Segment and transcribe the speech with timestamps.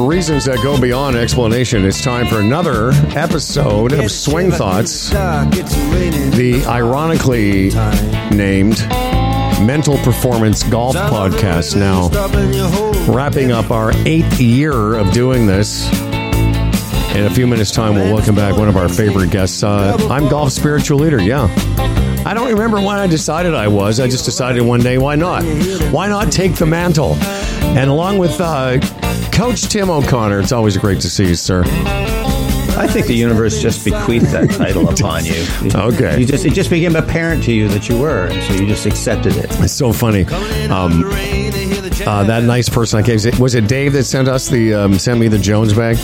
[0.00, 6.64] for reasons that go beyond explanation, it's time for another episode of Swing Thoughts, the
[6.66, 7.70] ironically
[8.34, 8.78] named
[9.66, 11.76] Mental Performance Golf Podcast.
[11.76, 12.08] Now,
[13.12, 15.90] wrapping up our eighth year of doing this.
[17.14, 19.62] In a few minutes' time, we'll welcome back one of our favorite guests.
[19.62, 21.20] Uh, I'm golf spiritual leader.
[21.20, 21.54] Yeah.
[22.24, 23.98] I don't remember when I decided I was.
[23.98, 25.42] I just decided one day, why not?
[25.90, 27.14] Why not take the mantle?
[27.16, 28.78] And along with uh,
[29.40, 31.62] Coach Tim O'Connor, it's always great to see you, sir.
[31.64, 35.46] I think the universe just bequeathed that title upon you.
[35.74, 36.20] Okay.
[36.20, 38.84] You just it just became apparent to you that you were, and so you just
[38.84, 39.46] accepted it.
[39.58, 40.26] It's so funny.
[40.66, 41.04] Um,
[42.06, 45.18] uh, that nice person I gave was it Dave that sent us the um, sent
[45.18, 45.96] me the Jones bag?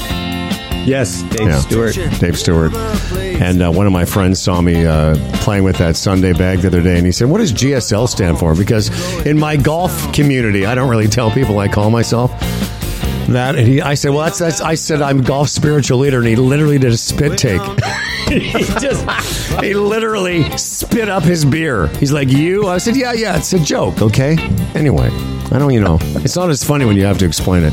[0.89, 1.59] Yes, Dave Yeah.
[1.59, 1.95] Stewart.
[2.19, 2.73] Dave Stewart.
[2.75, 6.69] And uh, one of my friends saw me uh, playing with that Sunday bag the
[6.69, 8.89] other day, and he said, "What does GSL stand for?" Because
[9.27, 12.31] in my golf community, I don't really tell people I call myself
[13.33, 13.57] that.
[13.57, 16.37] And he, I said, "Well, that's, that's." I said, "I'm golf spiritual leader," and he
[16.37, 17.61] literally did a spit take.
[18.29, 19.09] he just,
[19.63, 21.87] he literally spit up his beer.
[21.99, 23.37] He's like, "You?" I said, "Yeah, yeah.
[23.37, 24.37] It's a joke, okay."
[24.75, 25.09] Anyway,
[25.53, 27.73] I don't, you know, it's not as funny when you have to explain it.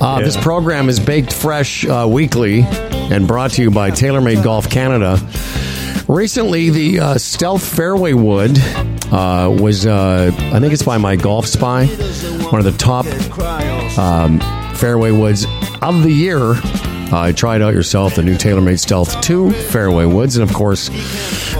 [0.00, 4.68] Uh, This program is baked fresh uh, weekly and brought to you by TaylorMade Golf
[4.68, 5.18] Canada.
[6.08, 8.58] Recently, the uh, Stealth Fairway Wood
[9.10, 13.06] uh, was, uh, I think it's by MyGolfSpy, one of the top
[13.98, 14.38] um,
[14.74, 15.46] fairway woods
[15.82, 16.54] of the year.
[17.12, 20.88] Uh, try it out yourself, the new TaylorMade Stealth 2 fairway woods, and of course,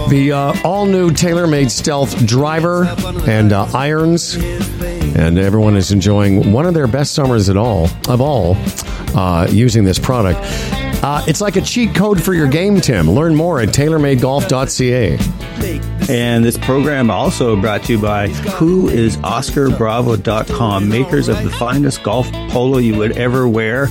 [0.09, 2.85] the uh, all new TaylorMade Stealth driver
[3.27, 4.35] and uh, irons.
[4.35, 8.57] And everyone is enjoying one of their best summers at all of all
[9.15, 10.39] uh, using this product.
[11.03, 13.09] Uh, it's like a cheat code for your game, Tim.
[13.09, 15.17] Learn more at taylormadegolf.ca.
[16.07, 22.77] And this program also brought to you by whoisoscarbravo.com, makers of the finest golf polo
[22.77, 23.87] you would ever wear,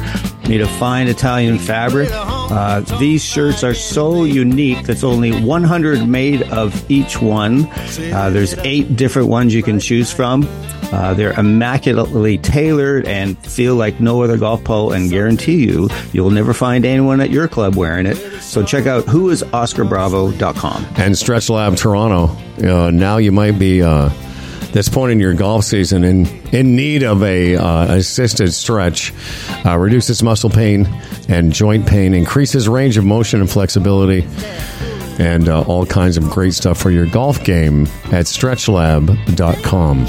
[0.49, 2.09] made of fine Italian fabric.
[2.13, 7.67] Uh, these shirts are so unique that's only 100 made of each one.
[8.13, 10.47] Uh, there's eight different ones you can choose from.
[10.93, 16.31] Uh, they're immaculately tailored and feel like no other golf polo and guarantee you you'll
[16.31, 18.17] never find anyone at your club wearing it.
[18.43, 20.87] So check out whoisoscarbravo.com.
[20.97, 22.37] and Stretch Lab Toronto.
[22.63, 24.11] Uh, now you might be uh,
[24.75, 29.15] this point in your golf season in in need of a uh, assisted stretch.
[29.65, 30.87] Uh, reduces muscle pain
[31.29, 34.27] and joint pain, increases range of motion and flexibility,
[35.19, 40.07] and uh, all kinds of great stuff for your golf game at StretchLab.com.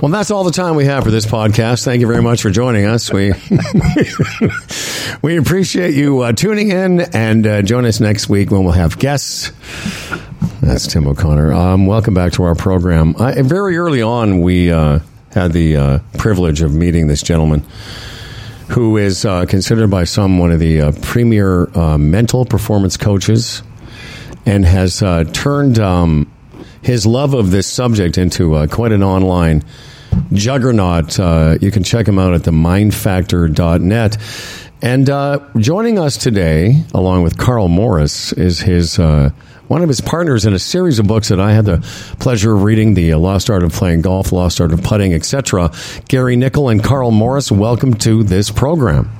[0.00, 1.84] Well, that's all the time we have for this podcast.
[1.84, 3.12] Thank you very much for joining us.
[3.12, 3.32] We
[5.22, 8.98] we appreciate you uh, tuning in and uh, join us next week when we'll have
[8.98, 9.50] guests.
[10.62, 11.52] That's Tim O'Connor.
[11.52, 13.16] Um, welcome back to our program.
[13.18, 15.00] I, very early on, we uh,
[15.32, 17.64] had the uh, privilege of meeting this gentleman
[18.68, 23.64] who is uh, considered by some one of the uh, premier uh, mental performance coaches
[24.46, 26.30] and has uh, turned um,
[26.80, 29.64] his love of this subject into quite an online
[30.32, 31.18] juggernaut.
[31.60, 34.16] You can check him out at the mindfactor.net.
[34.80, 39.00] And joining us today, along with Karl Morris, is his
[39.68, 41.78] one of his partners in a series of books that I had the
[42.18, 45.70] pleasure of reading: the Lost Art of Playing Golf, Lost Art of Putting, etc.
[46.08, 49.10] Gary Nicol and Karl Morris, welcome to this program.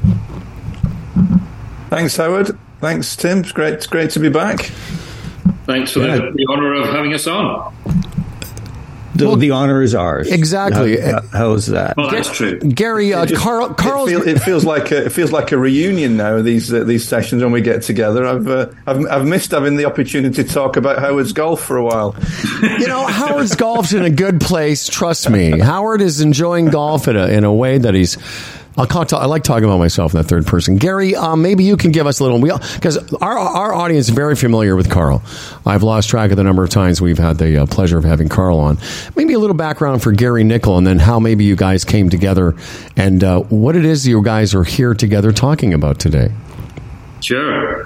[1.90, 2.58] Thanks, Howard.
[2.80, 3.38] Thanks, Tim.
[3.40, 4.70] It's great, it's great to be back.
[5.66, 6.16] Thanks for Yeah.
[6.16, 7.72] the, the honour of having us on.
[9.14, 10.30] The, the honor is ours.
[10.30, 11.00] Exactly.
[11.00, 11.96] How, how's that?
[11.96, 12.58] Well, that's true.
[12.60, 15.58] Gary, uh, Just- Karl, Karl, it, feel, it feels like a, it feels like a
[15.58, 16.40] reunion now.
[16.40, 18.24] These uh, these sessions when we get together.
[18.26, 21.84] I've, uh, I've I've missed having the opportunity to talk about Howard's golf for a
[21.84, 22.16] while.
[22.62, 24.88] you know, Howard's golf's in a good place.
[24.88, 25.58] Trust me.
[25.58, 28.16] Howard is enjoying golf in a, in a way that he's.
[28.76, 30.76] I'll call, I like talking about myself in the third person.
[30.76, 32.40] Gary, um, maybe you can give us a little.
[32.40, 35.22] Because our, our audience is very familiar with Karl.
[35.66, 38.28] I've lost track of the number of times we've had the uh, pleasure of having
[38.28, 38.78] Karl on.
[39.14, 42.56] Maybe a little background for Gary Nicol and then how maybe you guys came together
[42.96, 46.32] and uh, what it is you guys are here together talking about today.
[47.20, 47.81] Sure.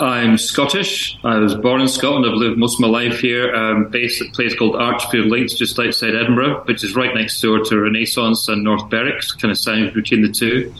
[0.00, 1.18] I'm Scottish.
[1.24, 2.24] I was born in Scotland.
[2.24, 3.54] I've lived most of my life here.
[3.54, 7.38] I'm based at a place called Archerfield Links, just outside Edinburgh, which is right next
[7.40, 10.72] door to Renaissance and North Berwick, kind of sandwiched between the two.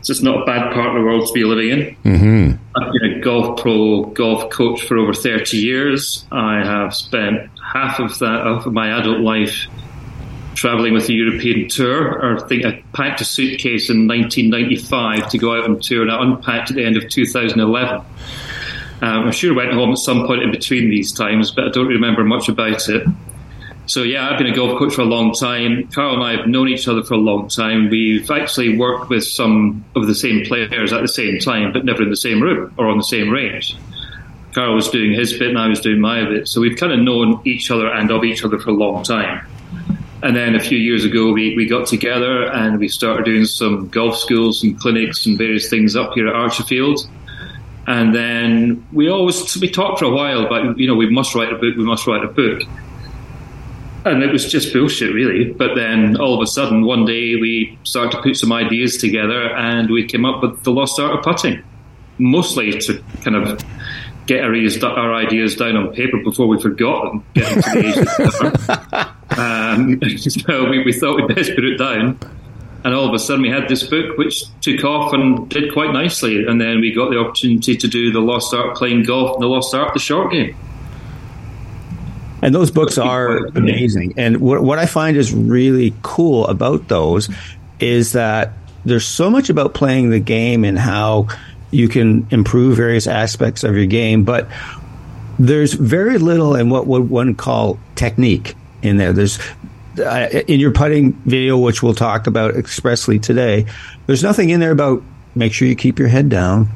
[0.00, 1.96] It's not a bad part of the world to be living in.
[2.04, 2.62] Mm-hmm.
[2.76, 6.24] I've been a golf pro, golf coach for over 30 years.
[6.32, 9.66] I have spent half of that of my adult life
[10.54, 12.36] traveling with the European tour.
[12.36, 16.22] I think I packed a suitcase in 1995 to go out on tour, and I
[16.22, 18.04] unpacked at the end of 2011.
[19.02, 21.70] Um, I'm sure I went home at some point in between these times, but I
[21.70, 23.06] don't remember much about it.
[23.86, 25.88] So yeah, I've been a golf coach for a long time.
[25.88, 27.88] Karl and I have known each other for a long time.
[27.88, 32.02] We've actually worked with some of the same players at the same time, but never
[32.02, 33.76] in the same room or on the same range.
[34.54, 36.48] Karl was doing his bit and I was doing my bit.
[36.48, 39.46] So we've kind of known each other and of each other for a long time.
[40.22, 43.88] And then a few years ago, we, we got together and we started doing some
[43.88, 47.06] golf schools and clinics and various things up here at Archerfield.
[47.86, 51.52] And then we always we talked for a while about you know we must write
[51.52, 52.62] a book, we must write a book
[54.06, 55.52] and it was just bullshit, really.
[55.52, 59.54] But then all of a sudden, one day we started to put some ideas together,
[59.54, 61.62] and we came up with the lost art of putting,
[62.18, 63.60] mostly to kind of
[64.26, 69.10] get our ideas, our ideas down on paper before we forgot them, getting to the
[69.36, 72.18] um, So we, we thought we'd best put it down.
[72.86, 75.92] And all of a sudden, we had this book which took off and did quite
[75.92, 76.46] nicely.
[76.46, 79.48] And then we got the opportunity to do the lost art playing golf and the
[79.48, 80.54] lost art the short game.
[82.42, 84.14] And those books are amazing.
[84.16, 87.28] And what, what I find is really cool about those
[87.80, 88.52] is that
[88.84, 91.26] there's so much about playing the game and how
[91.72, 94.46] you can improve various aspects of your game, but
[95.40, 99.12] there's very little in what would one call technique in there.
[99.12, 99.40] There's
[99.98, 103.66] uh, in your putting video, which we'll talk about expressly today.
[104.06, 105.02] There's nothing in there about
[105.34, 106.68] make sure you keep your head down,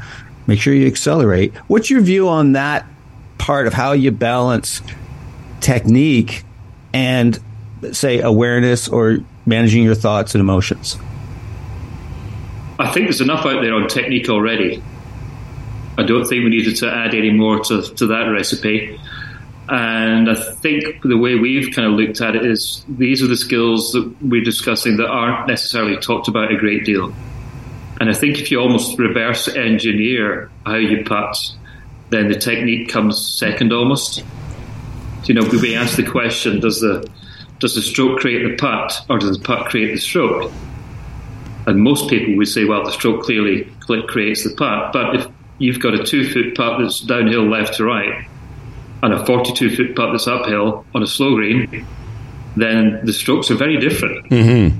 [0.47, 1.55] make sure you accelerate.
[1.69, 2.87] What's your view on that
[3.39, 4.83] part of how you balance
[5.61, 6.45] technique
[6.93, 7.39] and
[7.93, 10.97] say awareness or managing your thoughts and emotions?
[12.79, 14.83] I think there's enough out there on technique already.
[15.99, 18.99] I don't think we needed to add any more to, to that recipe.
[19.71, 23.37] And I think the way we've kind of looked at it is these are the
[23.37, 27.15] skills that we're discussing that aren't necessarily talked about a great deal.
[28.01, 31.37] And I think if you almost reverse engineer how you putt,
[32.09, 34.25] then the technique comes second almost
[35.31, 37.09] you know, we ask the question: Does the
[37.59, 40.51] does the stroke create the putt, or does the putt create the stroke?
[41.67, 43.71] And most people would say, well, the stroke clearly
[44.09, 44.93] creates the putt.
[44.93, 45.27] But if
[45.59, 48.27] you've got a two foot putt that's downhill left to right,
[49.03, 51.87] and a 42 foot putt that's uphill on a slow green,
[52.57, 54.29] then the strokes are very different.
[54.31, 54.79] Mm-hmm.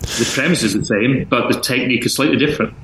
[0.00, 2.74] The premise is the same, but the technique is slightly different.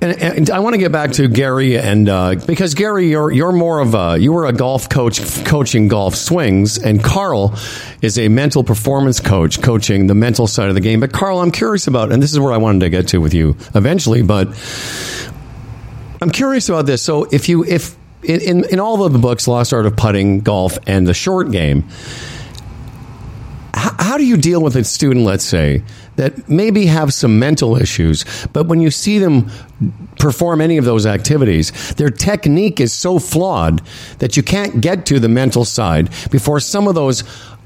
[0.00, 3.52] And, and, I want to get back to Gary and uh, because Gary, you're you're
[3.52, 7.54] more of a you were a golf coach coaching golf swings, and Karl
[8.02, 11.00] is a mental performance coach coaching the mental side of the game.
[11.00, 13.32] But Karl, I'm curious about, and this is where I wanted to get to with
[13.32, 14.48] you eventually, but
[16.20, 17.00] I'm curious about this.
[17.00, 20.40] So if you if in in, in all of the books, Lost Art of Putting,
[20.40, 21.84] Golf, and the Short Game
[23.84, 25.82] how, how do you deal with a student, let's say,
[26.16, 29.50] that maybe have some mental issues, but when you see them
[30.18, 33.82] perform any of those activities, their technique is so flawed
[34.20, 37.24] that you can't get to the mental side before some of those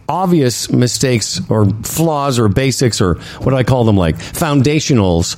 [0.08, 5.36] obvious mistakes or flaws or basics or what do I call them like foundationals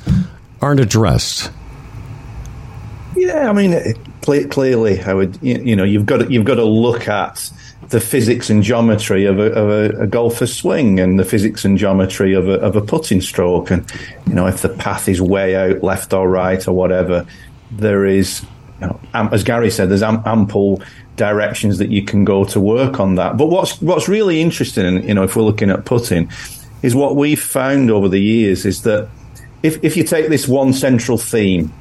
[0.62, 1.50] aren't addressed.
[3.16, 3.72] Yeah, I mean,
[4.22, 5.38] clearly, I would.
[5.42, 7.50] You know, you've got to, you've got to look at
[7.88, 11.76] the physics and geometry of a, of a, a golfer's swing and the physics and
[11.76, 13.70] geometry of a, of a putting stroke.
[13.70, 13.90] And,
[14.26, 17.26] you know, if the path is way out, left or right or whatever,
[17.72, 18.42] there is,
[18.80, 20.82] you know, as Gary said, there's ample
[21.16, 23.36] directions that you can go to work on that.
[23.36, 26.30] But what's, what's really interesting, you know, if we're looking at putting,
[26.82, 29.08] is what we've found over the years is that
[29.62, 31.72] if, if you take this one central theme,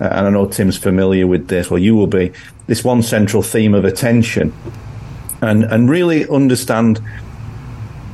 [0.00, 2.32] and I know Tim's familiar with this, well, you will be,
[2.66, 4.52] this one central theme of attention,
[5.40, 7.00] and and really understand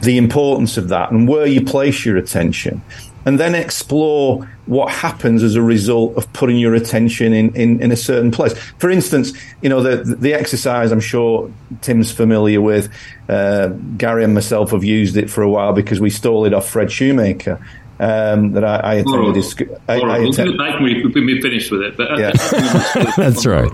[0.02, 2.82] the importance of that and where you place your attention.
[3.24, 7.92] And then explore what happens as a result of putting your attention in, in, in,
[7.92, 8.52] a certain place.
[8.78, 12.92] For instance, you know, the, the exercise I'm sure Tim's familiar with,
[13.28, 16.68] uh, Gary and myself have used it for a while because we stole it off
[16.68, 17.64] Fred Shoemaker
[18.02, 19.36] um, that I, I attended.
[19.36, 19.54] His,
[19.88, 21.96] I, I we'll do it back when we, when we finished with it.
[21.96, 22.32] But yeah.
[23.16, 23.70] that's right.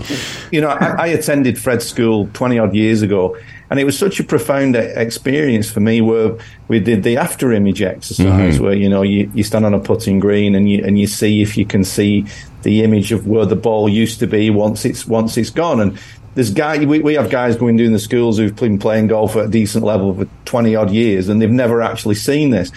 [0.53, 3.39] You know, I, I attended Fred's school twenty odd years ago,
[3.71, 6.03] and it was such a profound experience for me.
[6.03, 6.37] Where
[6.69, 8.65] we did the after image exercise, mm-hmm.
[8.65, 11.41] where you know you, you stand on a putting green and you and you see
[11.41, 12.27] if you can see
[12.65, 15.99] the image of where the ball used to be once it's once it's gone and
[16.35, 19.47] there's guy we, we have guys going doing the schools who've been playing golf at
[19.47, 22.73] a decent level for 20 odd years and they've never actually seen this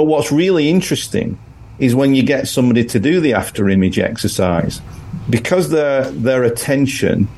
[0.00, 1.38] but what's really interesting
[1.78, 4.80] is when you get somebody to do the after image exercise,
[5.28, 7.28] because their their attention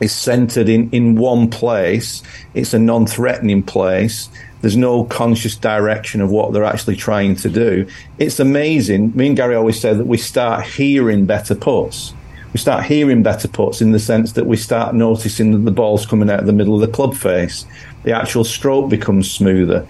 [0.00, 2.22] is centered in, in one place,
[2.54, 4.28] it's a non threatening place.
[4.60, 7.88] There's no conscious direction of what they're actually trying to do.
[8.18, 9.10] It's amazing.
[9.16, 12.14] Me and Gary always say that we start hearing better puts.
[12.52, 16.06] we start hearing better puts in the sense that we start noticing that the ball's
[16.06, 17.66] coming out of the middle of the club face.
[18.04, 19.84] The actual stroke becomes smoother.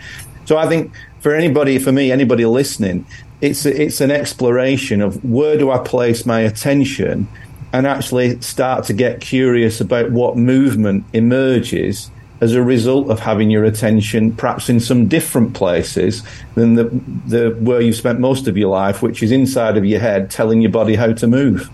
[0.46, 3.06] So I think for anybody, for me, anybody listening,
[3.40, 7.28] it's a, it's an exploration of where do I place my attention,
[7.73, 13.50] and actually start to get curious about what movement emerges as a result of having
[13.50, 16.23] your attention perhaps in some different places
[16.54, 16.85] than the,
[17.26, 20.61] the where you've spent most of your life, which is inside of your head, telling
[20.61, 21.70] your body how to move.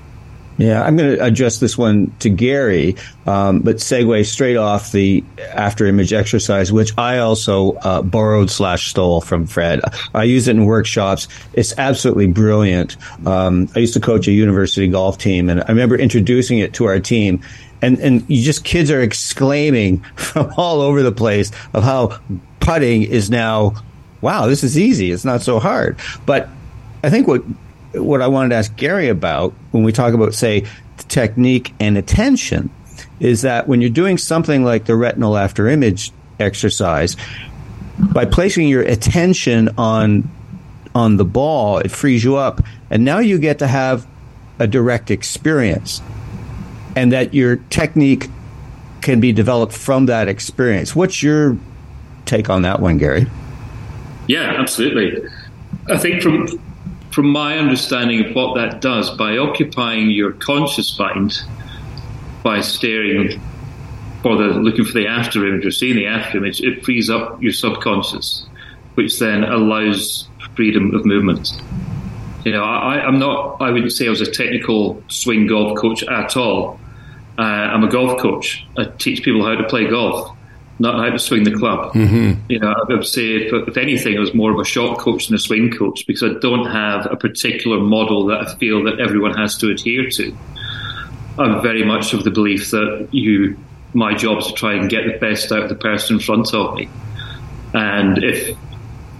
[0.58, 5.24] Yeah, I'm going to address this one to Gary, um, but segue straight off the
[5.52, 9.80] after image exercise, which I also uh, borrowed slash stole from Fred.
[10.14, 11.26] I use it in workshops.
[11.54, 12.96] It's absolutely brilliant.
[13.26, 16.84] Um, I used to coach a university golf team, and I remember introducing it to
[16.84, 17.40] our team.
[17.80, 22.20] And, and you just kids are exclaiming from all over the place of how
[22.60, 23.74] putting is now,
[24.20, 25.10] wow, this is easy.
[25.10, 25.98] It's not so hard.
[26.26, 26.48] But
[27.02, 27.42] I think what
[27.94, 30.66] what I wanted to ask Gary about when we talk about, say,
[31.08, 32.70] technique and attention
[33.20, 37.16] is that when you're doing something like the retinal after image exercise,
[37.98, 40.28] by placing your attention on
[40.94, 44.06] on the ball, it frees you up, and now you get to have
[44.58, 46.02] a direct experience,
[46.94, 48.28] and that your technique
[49.00, 50.94] can be developed from that experience.
[50.94, 51.56] What's your
[52.26, 53.26] take on that one, Gary?
[54.28, 55.28] Yeah, absolutely.
[55.88, 56.46] I think from
[57.12, 61.42] from my understanding of what that does, by occupying your conscious mind,
[62.42, 63.40] by staring
[64.22, 67.42] for the looking for the after image or seeing the after image, it frees up
[67.42, 68.46] your subconscious,
[68.94, 71.50] which then allows freedom of movement.
[72.44, 73.58] You know, I, am not.
[73.60, 76.80] I wouldn't say I was a technical swing golf coach at all.
[77.38, 78.66] Uh, I'm a golf coach.
[78.76, 80.36] I teach people how to play golf
[80.82, 81.94] not how to swing the club.
[81.94, 82.40] Mm-hmm.
[82.50, 85.28] You know, I would say if, if, anything, I was more of a shot coach
[85.28, 88.98] than a swing coach because I don't have a particular model that I feel that
[88.98, 90.36] everyone has to adhere to.
[91.38, 93.56] I'm very much of the belief that you,
[93.94, 96.52] my job is to try and get the best out of the person in front
[96.52, 96.90] of me,
[97.72, 98.58] and if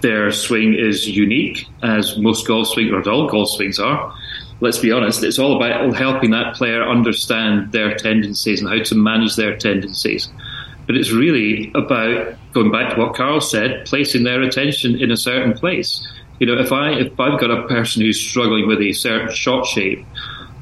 [0.02, 4.12] their swing is unique, as most golf swings or all golf swings are.
[4.60, 8.94] Let's be honest, it's all about helping that player understand their tendencies and how to
[8.96, 10.28] manage their tendencies
[10.86, 15.16] but it's really about going back to what Karl said, placing their attention in a
[15.16, 16.06] certain place.
[16.38, 19.66] You know, if I if I've got a person who's struggling with a certain shot
[19.66, 20.04] shape,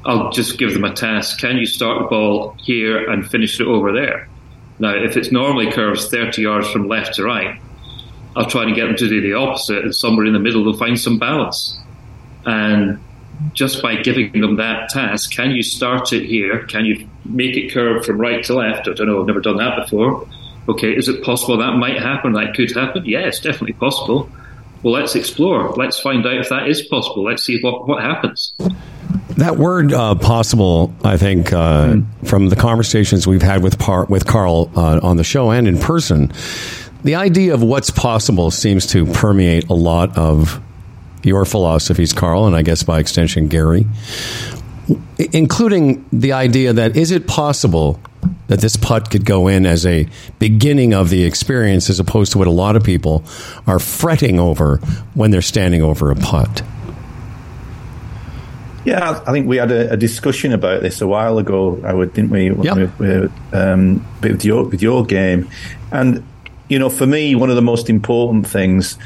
[0.05, 1.39] I'll just give them a task.
[1.39, 4.27] Can you start the ball here and finish it over there?
[4.79, 7.61] Now, if it's normally curves 30 yards from left to right,
[8.35, 10.77] I'll try and get them to do the opposite, and somewhere in the middle they'll
[10.77, 11.79] find some balance.
[12.45, 12.99] And
[13.53, 16.65] just by giving them that task, can you start it here?
[16.67, 18.87] Can you make it curve from right to left?
[18.87, 20.27] I don't know, I've never done that before.
[20.69, 22.33] Okay, is it possible that might happen?
[22.33, 23.03] That could happen?
[23.05, 24.29] Yeah, it's definitely possible.
[24.83, 25.69] Well, let's explore.
[25.73, 27.23] Let's find out if that is possible.
[27.23, 28.53] Let's see what, what happens.
[29.37, 32.27] That word uh, possible, I think, uh, mm.
[32.27, 35.77] from the conversations we've had with, Par- with Karl uh, on the show and in
[35.77, 36.31] person,
[37.03, 40.61] the idea of what's possible seems to permeate a lot of
[41.23, 43.85] your philosophies, Karl, and I guess by extension, Gary,
[45.33, 47.99] including the idea that is it possible
[48.47, 52.37] that this putt could go in as a beginning of the experience as opposed to
[52.37, 53.23] what a lot of people
[53.65, 54.77] are fretting over
[55.13, 56.61] when they're standing over a putt?
[58.83, 62.13] Yeah, I think we had a, a discussion about this a while ago, I would,
[62.13, 62.51] didn't we?
[62.51, 65.49] With, with, um, with, your, with your game.
[65.91, 66.25] And,
[66.67, 68.97] you know, for me, one of the most important things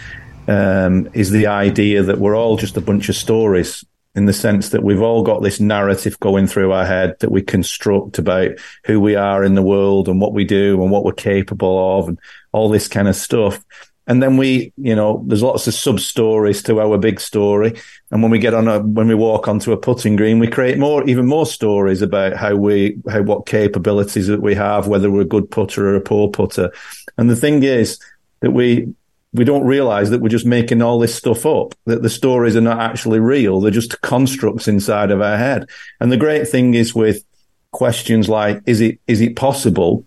[0.48, 3.84] um, is the idea that we're all just a bunch of stories
[4.16, 7.42] in the sense that we've all got this narrative going through our head that we
[7.42, 8.52] construct about
[8.86, 12.08] who we are in the world and what we do and what we're capable of
[12.08, 12.20] and
[12.54, 13.62] all this kind of stuff.
[14.08, 17.74] And then we, you know, there's lots of sub stories to our big story.
[18.12, 20.78] And when we get on a, when we walk onto a putting green, we create
[20.78, 25.22] more, even more stories about how we, how, what capabilities that we have, whether we're
[25.22, 26.72] a good putter or a poor putter.
[27.18, 28.00] And the thing is
[28.42, 28.94] that we,
[29.36, 32.62] we don't realize that we're just making all this stuff up, that the stories are
[32.62, 33.60] not actually real.
[33.60, 35.70] They're just constructs inside of our head.
[36.00, 37.24] And the great thing is with
[37.72, 40.06] questions like, is it, is it possible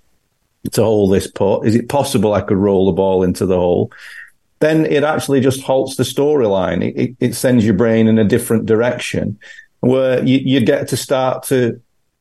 [0.73, 1.67] to hold this putt?
[1.67, 3.93] Is it possible I could roll the ball into the hole?
[4.61, 6.83] Then it actually just halts the storyline.
[6.83, 9.39] It, it, it, sends your brain in a different direction
[9.81, 11.81] where you, you get to start to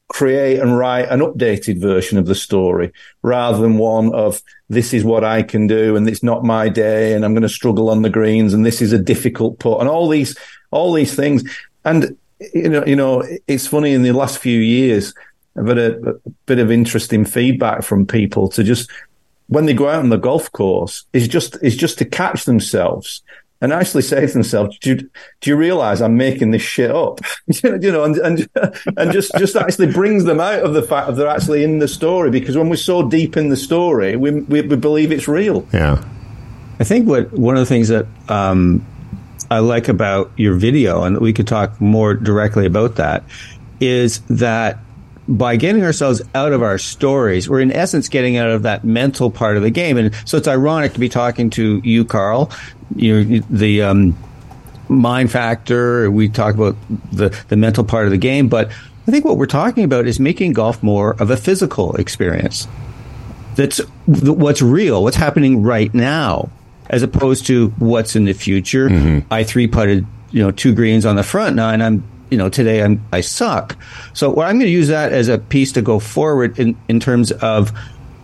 [0.10, 5.04] create and write an updated version of the story rather than one of this is
[5.04, 8.02] what I can do and it's not my day and I'm going to struggle on
[8.02, 10.38] the greens and this is a difficult putt and all these
[10.72, 11.44] all these things.
[11.84, 12.18] And
[12.54, 15.14] you know you know it's funny in the last few years
[15.58, 16.14] I've had a, a
[16.46, 18.90] bit of interesting feedback from people to just
[19.48, 23.24] when they go out on the golf course is just is just to catch themselves
[23.62, 24.96] and actually say to themselves, do you,
[25.42, 27.20] do you realize I'm making this shit up?
[27.64, 28.50] you know, and, and,
[28.98, 31.88] and just, just actually brings them out of the fact that they're actually in the
[31.88, 35.68] story because when we're so deep in the story, we, we, we believe it's real.
[35.74, 36.04] Yeah.
[36.80, 38.86] I think what one of the things that um,
[39.50, 43.24] I like about your video, and we could talk more directly about that,
[43.80, 44.78] is that
[45.28, 49.30] by getting ourselves out of our stories, we're in essence getting out of that mental
[49.30, 49.98] part of the game.
[49.98, 52.50] And so it's ironic to be talking to you, Karl,
[52.96, 54.18] you the um,
[54.88, 56.10] mind factor.
[56.10, 56.78] We talk about
[57.12, 58.72] the, the mental part of the game, but
[59.08, 62.68] I think what we're talking about is making golf more of a physical experience.
[63.56, 66.50] That's what's real, what's happening right now,
[66.90, 68.88] as opposed to what's in the future.
[68.90, 69.34] Mm-hmm.
[69.34, 71.82] I three putted, you know, two greens on the front nine.
[71.82, 73.78] I'm you know, today I'm, I suck.
[74.14, 77.00] So well, I'm going to use that as a piece to go forward in, in
[77.00, 77.72] terms of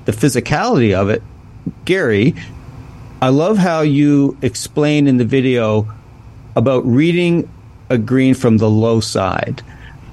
[0.05, 1.23] the physicality of it.
[1.85, 2.35] Gary,
[3.21, 5.87] I love how you explain in the video
[6.55, 7.49] about reading
[7.89, 9.63] a green from the low side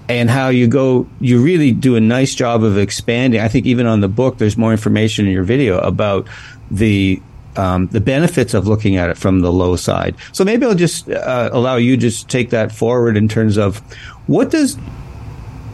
[0.09, 3.41] and how you go, you really do a nice job of expanding.
[3.41, 6.29] I think even on the book, there's more information in your video about
[6.71, 7.23] the
[7.57, 10.15] um, the benefits of looking at it from the low side.
[10.33, 13.79] So maybe I'll just uh, allow you just take that forward in terms of
[14.27, 14.77] what does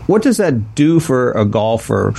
[0.06, 2.12] what does that do for a golfer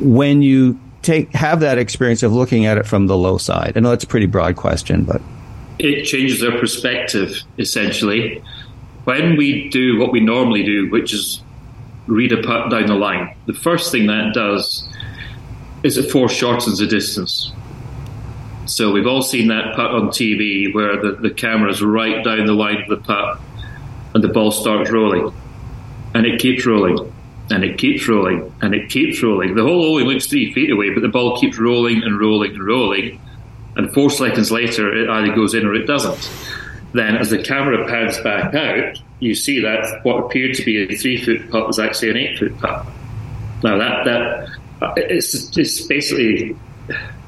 [0.00, 3.72] when you take have that experience of looking at it from the low side?
[3.76, 5.22] I know it's a pretty broad question, but
[5.78, 8.42] it changes their perspective essentially.
[9.04, 11.42] When we do what we normally do, which is
[12.06, 14.86] read a putt down the line, the first thing that does
[15.82, 17.52] is it foreshortens the distance.
[18.70, 22.52] So we've all seen that putt on TV where the, the camera's right down the
[22.52, 23.40] line of the putt
[24.14, 25.34] and the ball starts rolling.
[26.14, 27.12] And it keeps rolling.
[27.50, 28.54] And it keeps rolling.
[28.62, 29.56] And it keeps rolling.
[29.56, 32.64] The hole only looks three feet away, but the ball keeps rolling and rolling and
[32.64, 33.20] rolling.
[33.74, 36.30] And four seconds later, it either goes in or it doesn't.
[36.92, 40.96] Then, as the camera pans back out, you see that what appeared to be a
[40.96, 42.86] three foot putt was actually an eight foot putt.
[43.64, 46.56] Now, that, that it's, it's basically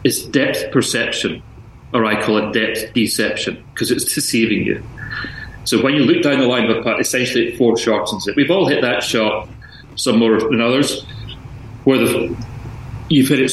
[0.05, 1.43] is depth perception,
[1.93, 4.83] or I call it depth deception, because it's deceiving you.
[5.65, 8.37] So when you look down the line of a putt, essentially it foreshortens it.
[8.37, 9.49] We've all hit that shot,
[9.95, 11.05] some more than others,
[11.85, 12.37] where the,
[13.09, 13.53] you've hit it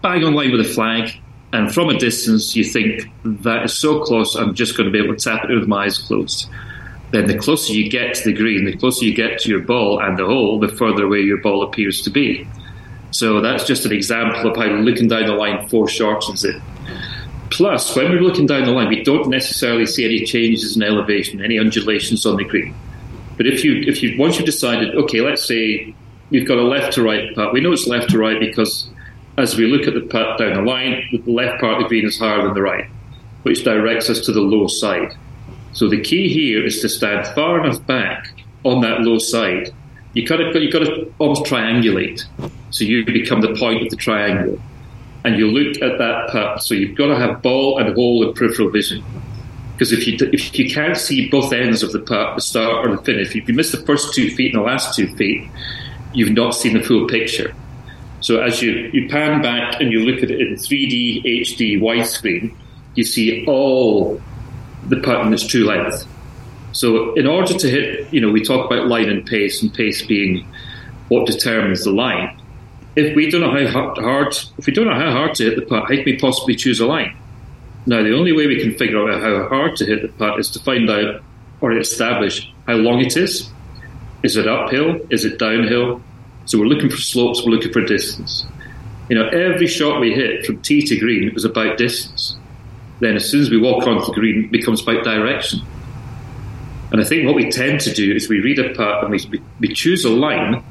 [0.00, 1.10] bang on line with a flag,
[1.52, 5.02] and from a distance you think that is so close, I'm just going to be
[5.02, 6.48] able to tap it with my eyes closed.
[7.10, 10.00] Then the closer you get to the green, the closer you get to your ball
[10.00, 12.46] and the hole, the further away your ball appears to be.
[13.10, 16.60] So that's just an example of how looking down the line foreshortens it.
[17.50, 21.42] Plus, when we're looking down the line, we don't necessarily see any changes in elevation,
[21.42, 22.74] any undulations on the green.
[23.36, 25.94] But if you, if you once you've decided, okay, let's say
[26.30, 28.90] you've got a left to right putt, we know it's left to right because
[29.38, 32.04] as we look at the putt down the line, the left part of the green
[32.04, 32.86] is higher than the right,
[33.44, 35.14] which directs us to the low side.
[35.72, 38.32] So the key here is to stand far enough back
[38.64, 39.72] on that low side.
[40.12, 42.24] You kind of you've got to almost triangulate.
[42.70, 44.60] So you become the point of the triangle.
[45.24, 46.62] And you look at that putt.
[46.62, 49.04] So you've got to have ball and hole and peripheral vision.
[49.72, 52.96] Because if you, if you can't see both ends of the putt, the start or
[52.96, 55.48] the finish, if you miss the first two feet and the last two feet,
[56.12, 57.54] you've not seen the full picture.
[58.20, 62.54] So as you, you pan back and you look at it in 3D, HD, widescreen,
[62.94, 64.20] you see all
[64.88, 66.06] the putt in its true length.
[66.72, 70.04] So in order to hit, you know, we talk about line and pace, and pace
[70.04, 70.46] being
[71.08, 72.36] what determines the line
[72.98, 75.62] if we don't know how hard, if we don't know how hard to hit the
[75.62, 77.16] putt, how can we possibly choose a line?
[77.86, 80.50] Now, the only way we can figure out how hard to hit the putt is
[80.50, 81.22] to find out
[81.60, 83.48] or establish how long it is.
[84.24, 85.00] Is it uphill?
[85.10, 86.02] Is it downhill?
[86.46, 88.44] So we're looking for slopes, we're looking for distance.
[89.08, 92.36] You know, every shot we hit from tee to green was about distance.
[92.98, 95.60] Then, as soon as we walk onto the green, it becomes about direction.
[96.90, 99.40] And I think what we tend to do is we read a putt and we,
[99.60, 100.64] we choose a line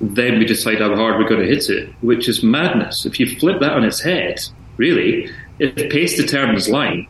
[0.00, 3.04] then we decide how hard we're going to hit it, which is madness.
[3.04, 4.40] If you flip that on its head,
[4.76, 7.06] really, if pace determines line,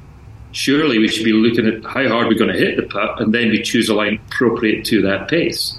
[0.52, 3.32] surely we should be looking at how hard we're going to hit the putt, and
[3.32, 5.78] then we choose a line appropriate to that pace.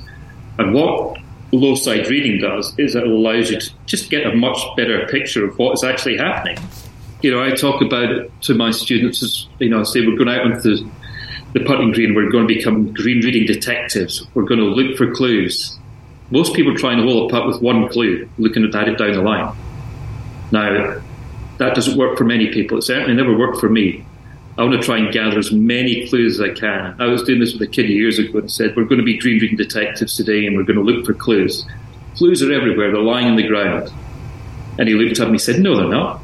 [0.57, 1.17] And what
[1.51, 5.45] low side reading does is it allows you to just get a much better picture
[5.45, 6.57] of what is actually happening.
[7.21, 10.15] You know, I talk about it to my students as, you know, I say we're
[10.15, 10.89] going out onto the,
[11.53, 14.25] the putting green, we're going to become green reading detectives.
[14.33, 15.77] We're going to look for clues
[16.31, 19.21] most people try and hold a putt with one clue, looking at it down the
[19.21, 19.55] line.
[20.51, 21.01] Now,
[21.57, 22.77] that doesn't work for many people.
[22.77, 24.05] It certainly never worked for me.
[24.57, 26.95] I want to try and gather as many clues as I can.
[26.99, 29.17] I was doing this with a kid years ago and said, We're going to be
[29.17, 31.65] dream reading detectives today and we're going to look for clues.
[32.15, 33.91] Clues are everywhere, they're lying on the ground.
[34.77, 36.21] And he looked at me and said, No, they're not.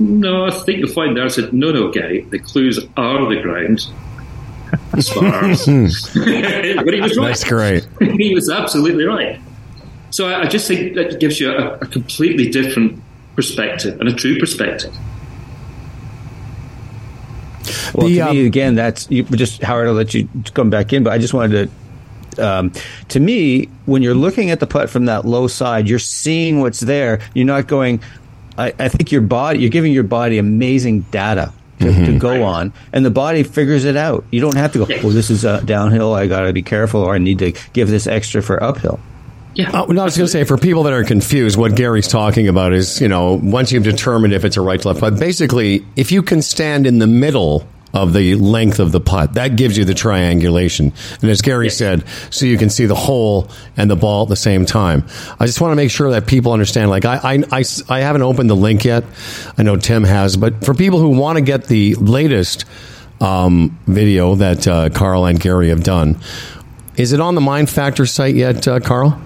[0.00, 1.24] No, I think you'll find there.
[1.24, 3.86] I said, no, no, Gary, the clues are the ground.
[4.92, 5.64] As far as.
[6.14, 7.28] but he was right.
[7.28, 7.86] That's great.
[8.00, 9.40] he was absolutely right.
[10.10, 13.02] So I, I just think that gives you a, a completely different
[13.34, 14.94] perspective and a true perspective.
[17.94, 19.88] Well, The, to me, um, again, that's you, just Howard.
[19.88, 21.72] I'll let you come back in, but I just wanted to.
[22.38, 22.72] Um,
[23.08, 26.80] to me, when you're looking at the putt from that low side, you're seeing what's
[26.80, 27.20] there.
[27.34, 28.02] You're not going.
[28.58, 29.60] I, I think your body.
[29.60, 33.96] You're giving your body amazing data to, to go on, and the body figures it
[33.96, 34.24] out.
[34.30, 34.86] You don't have to go.
[35.02, 36.14] Oh, this is uh, downhill.
[36.14, 39.00] I got to be careful, or I need to give this extra for uphill.
[39.54, 39.70] Yeah.
[39.72, 42.46] Oh, no, I was going to say, for people that are confused, what Gary's talking
[42.46, 45.84] about is, you know, once you've determined if it's a right to left but basically,
[45.96, 49.78] if you can stand in the middle of the length of the putt, that gives
[49.78, 50.92] you the triangulation.
[51.22, 54.36] And as Gary said, so you can see the hole and the ball at the
[54.36, 55.04] same time.
[55.40, 58.22] I just want to make sure that people understand, like, I, I, I, I haven't
[58.22, 59.04] opened the link yet.
[59.56, 62.66] I know Tim has, but for people who want to get the latest
[63.20, 66.20] um, video that uh, Karl and Gary have done,
[66.96, 69.18] is it on the Mind Factor site yet, uh, Karl?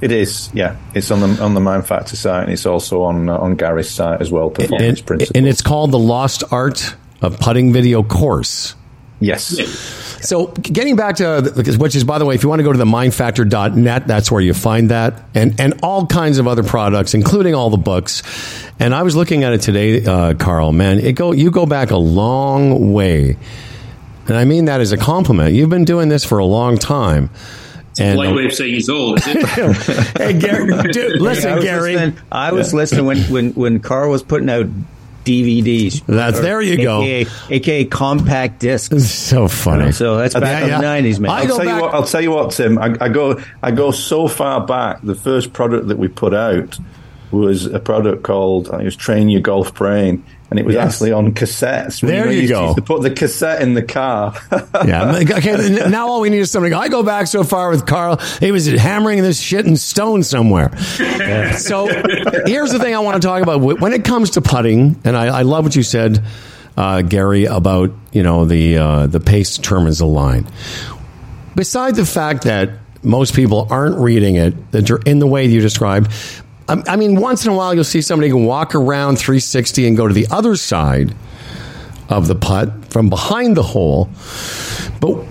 [0.00, 0.76] It is, yeah.
[0.94, 3.90] It's on the on the Mind Factor site, and it's also on uh, on Gary's
[3.90, 4.50] site as well.
[4.50, 5.36] Performance and, principles.
[5.36, 8.74] and it's called the Lost Art of Putting Video Course.
[9.20, 9.56] yes.
[10.20, 12.78] So, getting back to which is, by the way, if you want to go to
[12.78, 17.54] the mindfactor.net, that's where you find that, and and all kinds of other products, including
[17.54, 18.22] all the books.
[18.80, 20.72] And I was looking at it today, uh, Karl.
[20.72, 23.36] Man, it go you go back a long way,
[24.26, 25.54] and I mean that as a compliment.
[25.54, 27.30] You've been doing this for a long time.
[28.00, 30.16] And Light way of saying he's old, is it?
[30.18, 31.94] hey, Gary, dude, listen, I was Gary.
[31.94, 34.66] listening, I was listening when, when, when Karl was putting out
[35.28, 36.04] DVDs.
[36.06, 37.02] That's- Or there you go.
[37.02, 39.04] AKA, AKA compact discs.
[39.10, 39.92] So funny.
[39.92, 40.76] So that's back Yeah, in yeah.
[40.78, 41.30] the nineties, man.
[41.30, 41.94] I I'll tell back- you what.
[41.94, 42.78] I'll tell you what, Tim.
[42.78, 43.40] I, I go.
[43.62, 45.00] I go so far back.
[45.02, 46.78] The first product that we put out
[47.30, 48.68] was a product called.
[48.68, 50.94] I think it was Train Your Golf Brain, and it was Yes.
[50.94, 52.00] actually on cassettes.
[52.00, 52.64] There know, you used go.
[52.66, 54.34] used To put the cassette in the car.
[54.86, 55.18] Yeah.
[55.38, 55.88] Okay.
[55.90, 56.72] Now all we need is something.
[56.72, 58.16] I go back so far with Karl.
[58.40, 60.76] He was hammering this shit in stone somewhere.
[61.58, 61.86] So
[62.46, 65.38] here's the thing I want to talk about when it comes to putting, and I,
[65.38, 66.22] I love what you said,
[66.76, 70.46] uh, Gary, about you know the uh, the pace determines the line.
[71.54, 72.70] Beside the fact that
[73.02, 76.10] most people aren't reading it that you're in the way you described.
[76.68, 79.96] I I mean, once in a while, you'll see somebody can walk around 360 and
[79.96, 81.14] go to the other side
[82.08, 84.08] of the putt from behind the hole.
[85.00, 85.24] But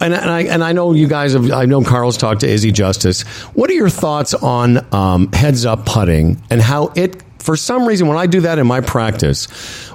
[0.00, 1.50] and, and I and I know you guys have.
[1.50, 3.22] I know Karl's talked to Izzy Justice.
[3.54, 7.22] What are your thoughts on um, heads up putting and how it?
[7.38, 9.46] For some reason, when I do that in my practice,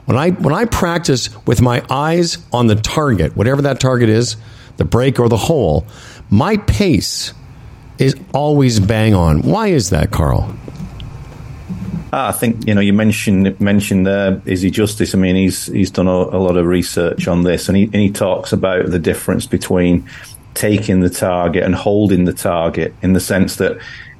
[0.06, 4.36] when I when I practice with my eyes on the target, whatever that target is,
[4.78, 5.86] the break or the hole,
[6.30, 7.34] my pace
[7.98, 9.42] is always bang on.
[9.42, 10.56] Why is that, Karl?
[12.18, 15.14] Ah, I think you know you mentioned mentioned uh, Izzy Justice.
[15.14, 17.96] I mean, he's he's done a, a lot of research on this, and he and
[17.96, 20.10] he talks about the difference between
[20.54, 23.78] taking the target and holding the target in the sense that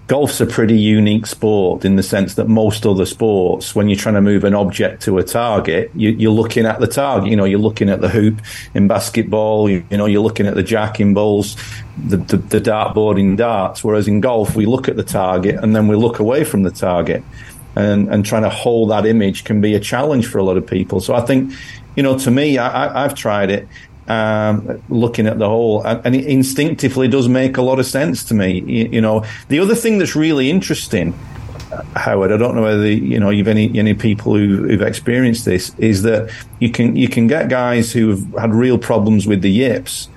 [0.08, 4.16] golf's a pretty unique sport in the sense that most other sports, when you're trying
[4.16, 7.30] to move an object to a target, you, you're looking at the target.
[7.30, 8.42] You know, you're looking at the hoop
[8.74, 9.70] in basketball.
[9.70, 11.56] You, you know, you're looking at the jack in bowls,
[11.98, 13.86] the, the, the dartboard in darts.
[13.86, 16.72] Whereas in golf, we look at the target and then we look away from the
[16.72, 17.24] target.
[17.78, 20.66] And, and trying to hold that image can be a challenge for a lot of
[20.66, 21.02] people.
[21.02, 21.52] So I think,
[21.98, 23.68] you know, to me, I, I've tried it
[24.08, 28.34] um, looking at the hole, and it instinctively does make a lot of sense to
[28.34, 28.62] me.
[28.62, 31.14] You, you know, the other thing that's really interesting,
[31.72, 35.46] uh, Howard, I don't know whether you know you've any any people who, who've experienced
[35.46, 39.52] this, is that you can you can get guys who've had real problems with the
[39.52, 40.08] yips.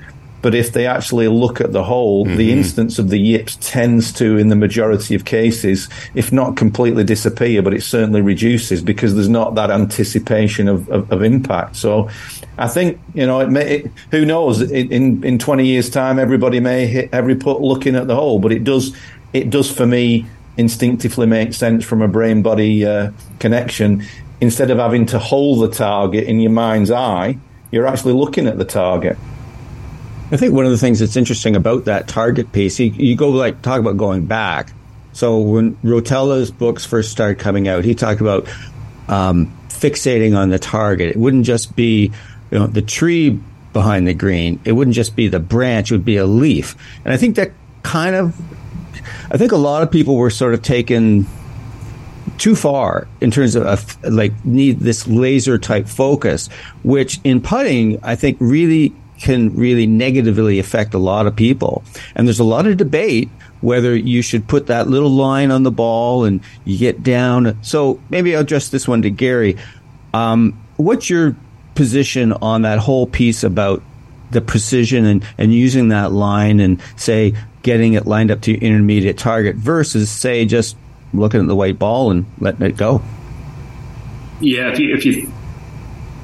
[0.41, 4.37] But if they actually look at the hole, the instance of the yips tends to,
[4.37, 9.29] in the majority of cases, if not completely disappear, but it certainly reduces because there's
[9.29, 11.75] not that anticipation of, of, of impact.
[11.75, 12.09] So
[12.57, 16.21] I think, you know, it may, it, who knows, in, in, in 20 years' time,
[16.21, 18.95] everybody may hit every putt looking at the hole, but it does,
[19.33, 20.25] it does for me
[20.57, 24.05] instinctively make sense from a brain body uh, connection.
[24.41, 27.37] Instead of having to hold the target in your mind's eye,
[27.71, 29.19] you're actually looking at the target.
[30.31, 33.31] I think one of the things that's interesting about that target piece, you, you go
[33.31, 34.73] like talk about going back.
[35.13, 38.47] So when Rotella's books first started coming out, he talked about
[39.09, 41.11] um, fixating on the target.
[41.11, 42.13] It wouldn't just be
[42.51, 43.41] you know the tree
[43.73, 44.61] behind the green.
[44.65, 45.91] It wouldn't just be the branch.
[45.91, 46.77] It would be a leaf.
[47.05, 48.37] And I think that kind of,
[49.31, 51.27] I think a lot of people were sort of taken
[52.39, 56.49] too far in terms of uh, like need this laser type focus,
[56.83, 61.83] which in putting I think really can really negatively affect a lot of people.
[62.15, 63.29] And there's a lot of debate
[63.61, 67.59] whether you should put that little line on the ball and you get down.
[67.63, 69.57] So maybe I'll address this one to Gary.
[70.15, 71.37] Um, what's your
[71.75, 73.83] position on that whole piece about
[74.31, 78.61] the precision and, and using that line and say getting it lined up to your
[78.61, 80.77] intermediate target versus say just
[81.13, 83.03] looking at the white ball and letting it go?
[84.41, 85.33] Yeah, if you, if you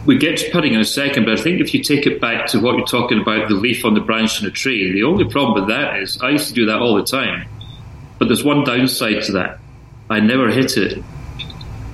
[0.07, 2.47] we get to putting in a second, but I think if you take it back
[2.49, 5.25] to what you're talking about, the leaf on the branch in a tree, the only
[5.25, 7.49] problem with that is I used to do that all the time.
[8.19, 9.59] But there's one downside to that.
[10.11, 11.03] I never hit it.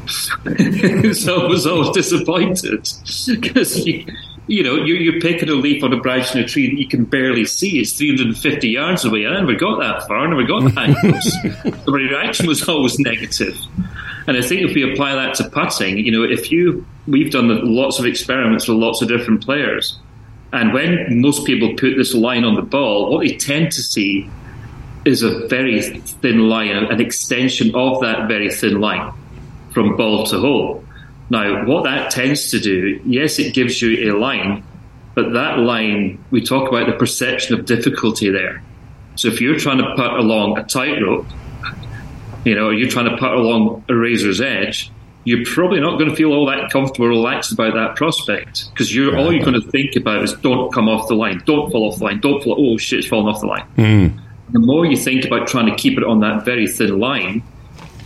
[1.14, 2.88] so I was always disappointed
[3.28, 4.04] because you,
[4.48, 6.88] you know you're, you're, picking a leaf on a branch in a tree that you
[6.88, 7.78] can barely see.
[7.78, 9.26] It's 350 yards away.
[9.26, 10.18] I never got that far.
[10.18, 11.84] I never got that close.
[11.84, 13.56] the reaction was always negative.
[14.26, 17.48] And I think if we apply that to putting, you know, if you, we've done
[17.74, 19.98] lots of experiments with lots of different players.
[20.52, 24.28] And when most people put this line on the ball, what they tend to see
[25.04, 29.12] is a very thin line, an extension of that very thin line
[29.72, 30.84] from ball to hole.
[31.30, 34.64] Now, what that tends to do, yes, it gives you a line,
[35.14, 38.62] but that line, we talk about the perception of difficulty there.
[39.14, 41.26] So if you're trying to putt along a tightrope,
[42.44, 44.90] you know, you're trying to put along a razor's edge,
[45.24, 48.94] you're probably not going to feel all that comfortable or relaxed about that prospect because
[48.94, 51.92] you're all you're going to think about is don't come off the line, don't fall
[51.92, 52.56] off the line, don't fall.
[52.58, 53.66] Oh shit, it's falling off the line.
[53.76, 54.20] Mm.
[54.50, 57.42] The more you think about trying to keep it on that very thin line,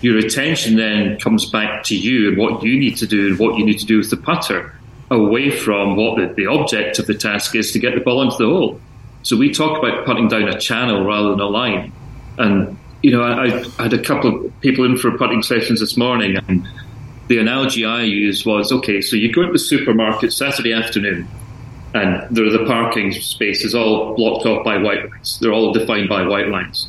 [0.03, 3.59] your attention then comes back to you and what you need to do and what
[3.59, 4.75] you need to do with the putter,
[5.11, 8.37] away from what the, the object of the task is to get the ball into
[8.37, 8.81] the hole.
[9.23, 11.92] So we talk about putting down a channel rather than a line,
[12.37, 15.95] and you know, I, I, had a couple of people in for putting sessions this
[15.95, 16.67] morning, and
[17.29, 21.29] the analogy I used was okay, so you go into the supermarket Saturday afternoon,
[21.93, 25.38] and there are the parking spaces all blocked off by white lines.
[25.38, 26.88] They're all defined by white lines.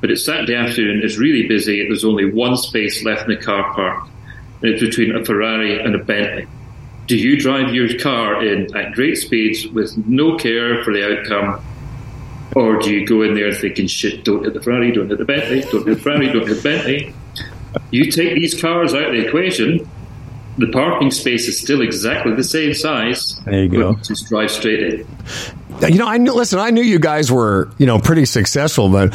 [0.00, 3.74] But it's Saturday afternoon, it's really busy, there's only one space left in the car
[3.74, 4.08] park,
[4.62, 6.46] and it's between a Ferrari and a Bentley.
[7.06, 11.62] Do you drive your car in at great speeds with no care for the outcome
[12.54, 15.24] or do you go in there thinking, shit, don't hit the Ferrari, don't hit the
[15.24, 17.14] Bentley, don't hit the Ferrari, don't hit the Bentley?
[17.90, 19.88] You take these cars out of the equation,
[20.58, 23.40] the parking space is still exactly the same size.
[23.44, 23.94] There you go.
[23.94, 25.06] Just drive straight in.
[25.88, 29.14] You know, I knew, listen, I knew you guys were, you know, pretty successful, but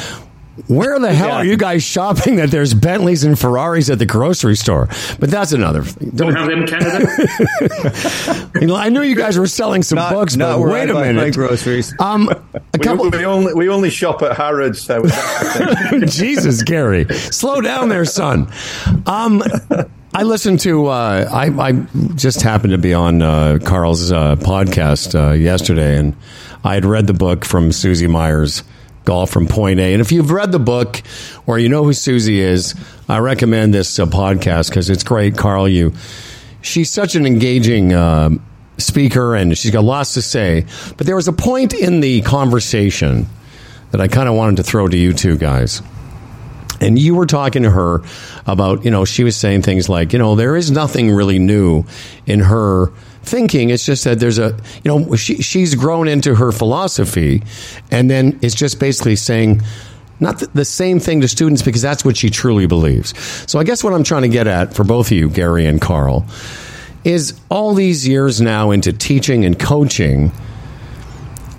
[0.68, 1.36] where the hell yeah.
[1.36, 4.88] are you guys shopping that there's Bentleys and Ferraris at the grocery store?
[5.20, 6.12] But that's another thing.
[6.12, 8.52] Don't, Don't have them in Canada.
[8.62, 10.94] you know, I knew you guys were selling some not, books, not but wait a
[10.94, 11.34] minute.
[11.34, 11.94] groceries.
[12.00, 12.30] Um,
[12.74, 13.10] a couple.
[13.10, 14.82] We, we, only we only shop at Harrods.
[14.82, 15.04] So
[16.06, 18.50] Jesus, Gary, slow down there, son.
[19.06, 19.44] Um,
[20.14, 20.88] I listened to.
[20.88, 21.72] Uh, I, I
[22.16, 26.16] just happened to be on uh, Karl's uh, podcast uh, yesterday, and
[26.64, 28.64] I had read the book from Susie Meyers
[29.06, 29.94] golf from point A.
[29.94, 31.02] And if you've read the book
[31.46, 32.76] or you know who Susie is,
[33.08, 35.38] I recommend this uh, podcast because it's great.
[35.38, 35.94] Karl, you,
[36.62, 38.32] she's such an engaging uh,
[38.78, 40.66] speaker and she's got lots to say.
[40.98, 43.28] But there was a point in the conversation
[43.92, 45.82] that I kind of wanted to throw to you two guys.
[46.82, 48.04] And you were talking to her
[48.46, 51.86] about, you know, she was saying things like, you know, there is nothing really new
[52.26, 52.92] in her
[53.26, 53.70] thinking.
[53.70, 57.44] It's just that there's a, you know, she, she's grown into her philosophy,
[57.92, 59.62] and then it's just basically saying,
[60.20, 63.14] not the same thing to students because that's what she truly believes.
[63.52, 65.82] So I guess what I'm trying to get at for both of you, Gary and
[65.82, 66.26] Karl,
[67.04, 70.32] is all these years now into teaching and coaching,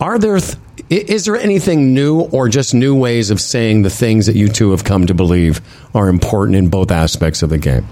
[0.00, 0.57] are there th-
[0.88, 4.70] is there anything new or just new ways of saying the things that you two
[4.70, 5.61] have come to believe
[5.94, 7.87] are important in both aspects of the game?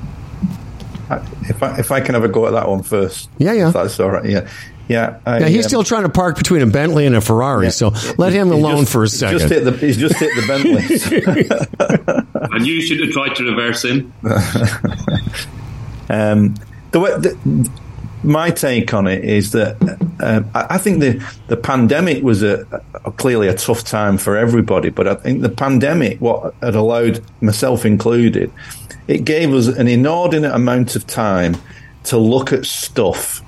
[1.49, 3.29] If I, if I can have a go at that one first.
[3.39, 3.71] Yeah, yeah.
[3.71, 4.25] That's all right.
[4.25, 4.49] Yeah.
[4.87, 7.67] Yeah, I, yeah, he's um, still trying to park between a Bentley and a Ferrari,
[7.67, 7.71] yeah.
[7.71, 9.39] so let him alone just, for a second.
[9.39, 12.37] Just hit the, he's just hit the Bentley.
[12.55, 14.13] and you should have tried to reverse him.
[16.11, 16.55] um,
[16.91, 17.71] the, way, the,
[18.23, 19.79] my take on it is that
[20.21, 22.67] uh, I think the, the pandemic was a,
[23.05, 27.23] a, clearly a tough time for everybody, but I think the pandemic, what had allowed
[27.41, 28.53] myself included,
[29.09, 31.57] it gave us an inordinate amount of time
[32.05, 33.43] to look at stuff.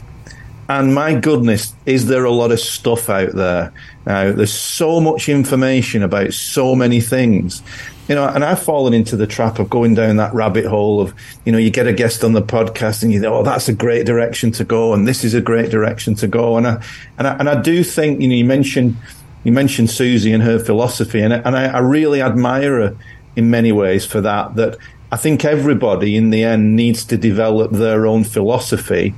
[0.68, 3.72] And my goodness, is there a lot of stuff out there
[4.04, 4.32] now?
[4.32, 7.62] There's so much information about so many things.
[8.08, 11.12] You know, and I've fallen into the trap of going down that rabbit hole of,
[11.44, 13.74] you know, you get a guest on the podcast and you think, oh, that's a
[13.74, 16.56] great direction to go, and this is a great direction to go.
[16.56, 16.84] And I,
[17.18, 18.96] and I, and I do think, you know, you mentioned,
[19.42, 22.96] you mentioned Susie and her philosophy, and, and I, I really admire her
[23.34, 24.54] in many ways for that.
[24.54, 24.78] That
[25.10, 29.14] I think everybody in the end needs to develop their own philosophy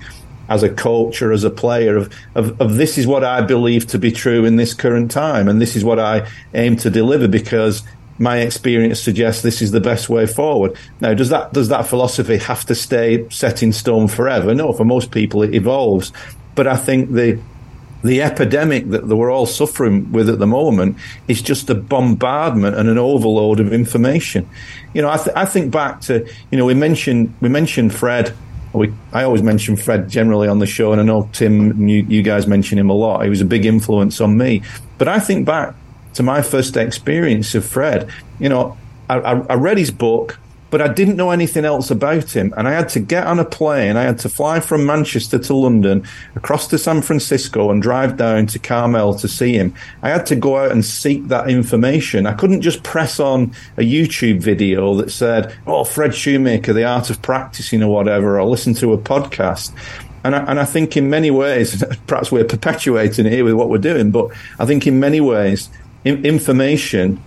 [0.49, 3.87] as a coach or as a player of, of, of, this is what I believe
[3.89, 7.29] to be true in this current time and this is what I aim to deliver
[7.29, 7.83] because
[8.19, 10.77] my experience suggests this is the best way forward.
[11.01, 14.55] Now, does that does that philosophy have to stay set in stone forever?
[14.55, 16.13] No, for most people it evolves.
[16.55, 17.39] But I think the
[18.03, 22.89] the epidemic that we're all suffering with at the moment is just a bombardment and
[22.89, 24.49] an overload of information.
[24.95, 28.35] You know, I, th- I think back to you know we mentioned we mentioned Fred.
[28.75, 32.23] We, I always mention Fred generally on the show, and I know Tim, you, you
[32.23, 33.25] guys mention him a lot.
[33.25, 34.63] He was a big influence on me.
[34.99, 35.75] But I think back
[36.19, 38.11] to my first experience of Fred.
[38.41, 38.77] You know,
[39.09, 40.37] I, I, read his book,
[40.69, 42.53] but I didn't know anything else about him.
[42.57, 43.97] And I had to get on a plane.
[43.97, 46.05] I had to fly from Manchester to London,
[46.35, 49.73] across to San Francisco, and drive down to Carmel to see him.
[50.03, 52.27] I had to go out and seek that information.
[52.27, 57.11] I couldn't just press on a YouTube video that said, "Oh, Fred Shoemaker, the art
[57.11, 59.71] of practicing," or whatever, or listen to a podcast.
[60.25, 63.69] And I, and I think in many ways, perhaps we're perpetuating it here with what
[63.69, 65.71] we're doing, but I think in many ways,
[66.05, 67.23] information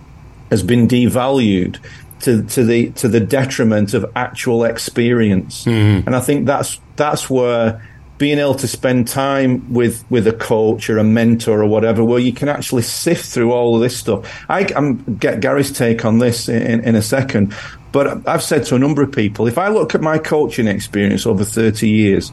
[0.50, 1.78] has been devalued
[2.20, 5.64] to, to the to the detriment of actual experience.
[5.64, 6.06] Mm-hmm.
[6.06, 7.86] And I think that's that's where
[8.18, 12.20] being able to spend time with with a coach or a mentor or whatever, where
[12.20, 14.44] you can actually sift through all of this stuff.
[14.48, 17.54] I am get Gary's take on this in, in a second,
[17.90, 21.26] but I've said to a number of people, if I look at my coaching experience
[21.26, 22.32] over thirty years,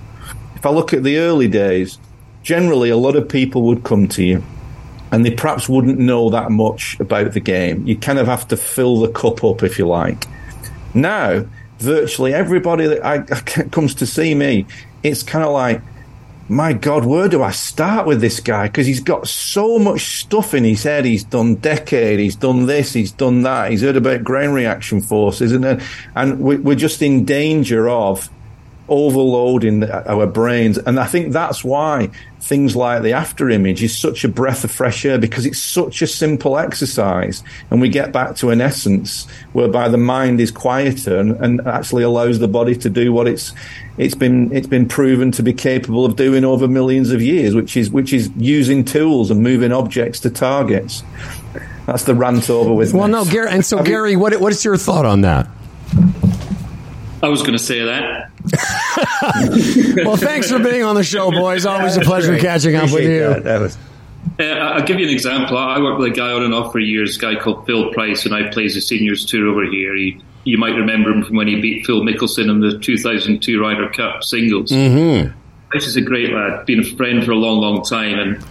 [0.56, 1.98] if I look at the early days,
[2.44, 4.44] generally a lot of people would come to you
[5.12, 7.86] and they perhaps wouldn't know that much about the game.
[7.86, 10.26] You kind of have to fill the cup up, if you like.
[10.94, 11.46] Now,
[11.80, 13.20] virtually everybody that I,
[13.72, 14.66] comes to see me,
[15.04, 15.82] it's kind of like,
[16.48, 18.68] my God, where do I start with this guy?
[18.68, 21.06] Because he's got so much stuff in his head.
[21.06, 23.70] He's done decade, he's done this, he's done that.
[23.70, 25.82] He's heard about ground reaction forces, and
[26.16, 28.30] and we're just in danger of
[28.90, 30.78] overloading our brains.
[30.78, 34.72] And I think that's why things like the after image is such a breath of
[34.72, 37.44] fresh air because it's such a simple exercise.
[37.70, 42.04] And we get back to an essence whereby the mind is quieter and, and actually
[42.04, 43.54] allows the body to do what it's,
[43.98, 47.78] it's been, it's been proven to be capable of doing over millions of years, which
[47.78, 51.04] is, which is using tools and moving objects to targets.
[51.86, 52.94] That's the rant over with.
[52.94, 53.50] Well, no, Gary.
[53.50, 55.48] And so, Gary, what, what is your thought on that?
[57.22, 58.32] I was going to say that.
[60.06, 61.66] well, thanks for being on the show, boys.
[61.66, 62.42] Always a pleasure great.
[62.42, 63.20] catching up with you.
[63.20, 63.44] That.
[63.44, 63.78] that was.
[64.40, 65.58] Uh, I'll give you an example.
[65.58, 68.26] I worked with a guy on and off for years, a guy called Phil Price,
[68.26, 69.94] and I plays the seniors tour over here.
[69.96, 73.90] He, you might remember him from when he beat Phil Mickelson in the 2002 Ryder
[73.90, 74.72] Cup singles.
[74.72, 75.38] Mm-hmm.
[75.74, 78.46] This is a great lad, been a friend for a long, long time, and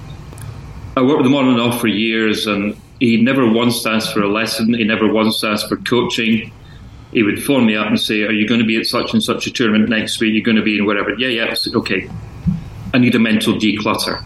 [0.97, 4.21] I worked with him on and off for years, and he never once asked for
[4.21, 4.75] a lesson.
[4.75, 6.53] He never once asked for coaching
[7.13, 9.23] he would phone me up and say, "Are you going to be at such and
[9.23, 10.35] such a tournament next week?
[10.35, 11.47] You're going to be in whatever." Yeah, yeah.
[11.51, 12.09] I said, "Okay."
[12.93, 14.25] I need a mental declutter.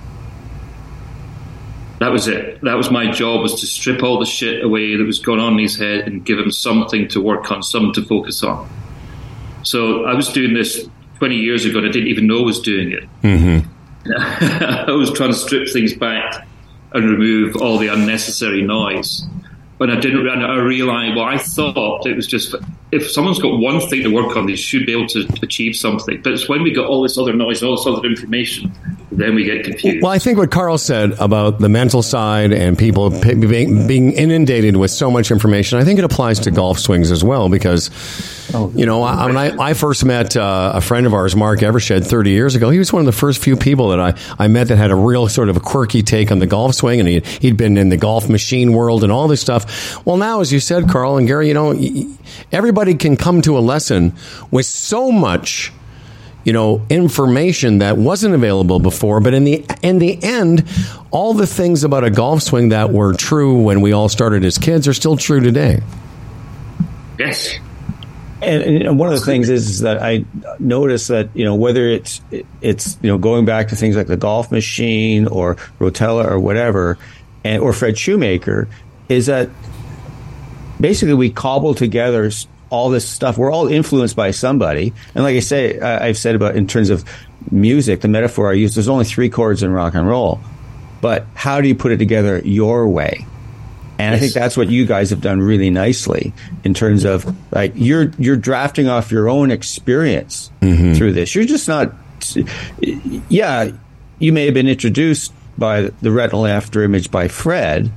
[1.98, 2.60] That was it.
[2.62, 5.54] That was my job: was to strip all the shit away that was going on
[5.54, 8.68] in his head and give him something to work on, something to focus on.
[9.62, 12.60] So I was doing this 20 years ago, and I didn't even know I was
[12.60, 13.04] doing it.
[13.22, 13.68] Mm-hmm.
[14.90, 16.46] I was trying to strip things back
[16.92, 19.24] and remove all the unnecessary noise
[19.82, 22.54] when I didn't, I realised, well, I thought it was just
[22.92, 26.20] if someone's got one thing to work on, they should be able to achieve something.
[26.20, 28.70] But it's when we got all this other noise, all this other information,
[29.10, 30.02] then we get confused.
[30.02, 34.76] Well, I think what Karl said about the mental side and people being, being inundated
[34.76, 37.90] with so much information, I think it applies to golf swings as well because,
[38.74, 42.06] you know, I, when I, I first met uh, a friend of ours, Mark Evershed,
[42.06, 44.68] 30 years ago, he was one of the first few people that I, I met
[44.68, 47.20] that had a real sort of a quirky take on the golf swing and he,
[47.40, 50.04] he'd been in the golf machine world and all this stuff.
[50.06, 51.72] Well, now, as you said, Karl and Gary, you know,
[52.50, 54.14] everybody everybody can come to a lesson
[54.50, 55.72] with so much
[56.44, 60.66] you know information that wasn't available before but in the in the end
[61.10, 64.58] all the things about a golf swing that were true when we all started as
[64.58, 65.82] kids are still true today.
[67.18, 67.58] Yes.
[68.40, 70.24] And, and, one of the things is, is that I
[70.58, 72.20] notice that you know whether it's
[72.60, 76.98] it's you know going back to things like the golf machine or Rotella or whatever,
[77.44, 78.66] and or Fred Shoemaker,
[79.08, 79.48] is that
[80.82, 82.30] basically we cobble together
[82.68, 83.38] all this stuff.
[83.38, 84.92] We're all influenced by somebody.
[85.14, 87.04] And like I say, I've said about in terms of
[87.50, 90.40] music, the metaphor I use, there's only three chords in rock and roll.
[91.00, 93.26] But how do you put it together your way?
[93.98, 94.16] And yes.
[94.16, 96.32] I think that's what you guys have done really nicely
[96.64, 100.94] in terms of like you're you're drafting off your own experience mm-hmm.
[100.94, 101.34] through this.
[101.34, 101.92] You're just not
[103.28, 103.70] yeah,
[104.18, 107.92] you may have been introduced by the retinal after image by Fred,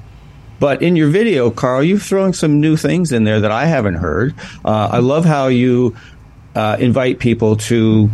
[0.59, 3.95] but in your video, Karl, you're throwing some new things in there that I haven't
[3.95, 4.33] heard.
[4.63, 5.95] Uh, I love how you
[6.55, 8.07] uh, invite people to,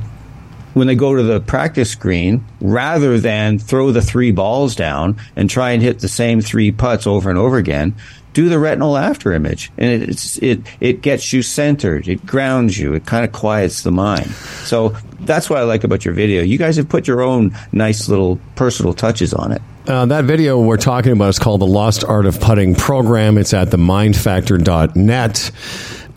[0.74, 5.50] when they go to the practice screen, rather than throw the three balls down and
[5.50, 7.96] try and hit the same three putts over and over again,
[8.34, 12.94] do the retinal after image, and it's it it gets you centered, it grounds you,
[12.94, 14.28] it kind of quiets the mind.
[14.64, 16.42] So that's what I like about your video.
[16.42, 19.62] You guys have put your own nice little personal touches on it.
[19.88, 23.40] Uh, that video we're talking about is called the Lost Art of Putting program.
[23.40, 25.52] It's at the mindfactor.net,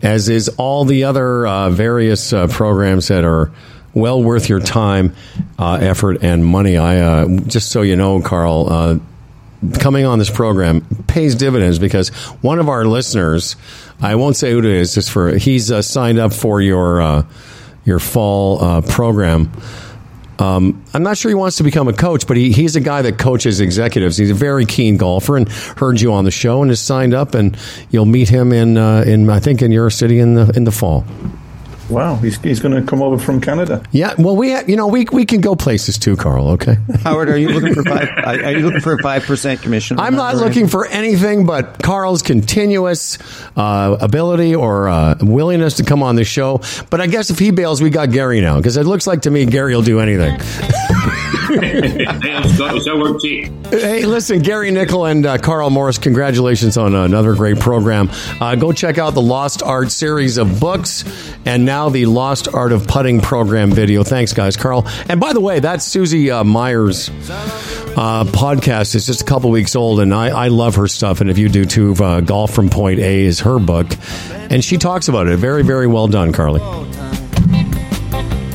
[0.02, 3.52] as is all the other uh, various uh, programs that are
[3.94, 5.14] well worth your time,
[5.58, 6.76] uh, effort, and money.
[6.76, 8.98] I uh, just so you know, Karl, uh,
[9.78, 12.10] coming on this program pays dividends because
[12.42, 13.56] one of our listeners,
[13.98, 17.24] I won't say who it is, just for he's signed up for your
[17.86, 19.50] your fall program.
[20.39, 23.03] Um, I'm not sure he wants to become a coach, but he, he's a guy
[23.03, 24.16] that coaches executives.
[24.16, 27.35] He's a very keen golfer and heard you on the show and has signed up.
[27.35, 27.57] And
[27.91, 31.05] you'll meet him in in I think in your city in the in the fall.
[31.89, 33.82] Wow, he's, he's going to come over from Canada.
[33.93, 36.49] Yeah, well, we you know we we can go places too, Karl.
[36.51, 38.09] Okay, Howard, are you looking for five?
[38.24, 40.01] Are you looking for a five percent commission?
[40.01, 43.18] I'm not looking for anything but Karl's continuous
[43.57, 46.61] uh, ability or uh, willingness to come on the show.
[46.91, 49.30] But I guess if he bails, we got Gary now because it looks like to
[49.30, 50.41] me Gary will do anything.
[53.70, 58.11] hey, listen, Gary Nicol and uh, Karl Morris, congratulations on another great program.
[58.40, 61.05] Uh, go check out the Lost Art series of books
[61.45, 64.05] and now the Lost Art of Putting program video.
[64.05, 64.86] Thanks, guys, Karl.
[65.09, 69.76] And by the way, that Susie uh, Meyers uh, podcast is just a couple weeks
[69.76, 71.20] old, and I, I, love her stuff.
[71.20, 73.86] And if you do too, uh, Golf from Point A is her book,
[74.32, 75.36] and she talks about it.
[75.36, 76.61] Very, very well done, Carly.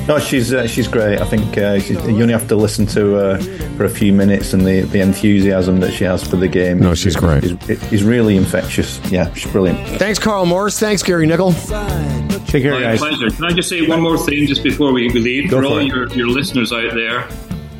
[0.09, 1.21] No, she's uh, she's great.
[1.21, 3.39] I think uh, she's, you only have to listen to her
[3.77, 6.79] for a few minutes and the, the enthusiasm that she has for the game.
[6.79, 7.43] No, she's great.
[7.43, 8.99] Is, is really infectious.
[9.11, 9.77] Yeah, she's brilliant.
[9.99, 10.79] Thanks, Karl Morris.
[10.79, 11.53] Thanks, Gary Nicol.
[11.53, 12.97] Take care, My guys.
[12.97, 13.29] pleasure.
[13.29, 15.51] Can I just say one more thing just before we leave?
[15.51, 17.27] Go for for all your, your listeners out there,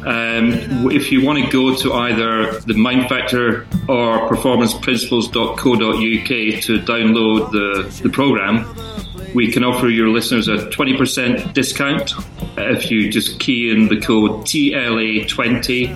[0.06, 7.52] um, if you want to go to either the Mind Factor or performanceprinciples.co.uk to download
[7.52, 8.66] the, the program,
[9.34, 12.14] we can offer your listeners a 20% discount
[12.58, 15.96] if you just key in the code TLA20,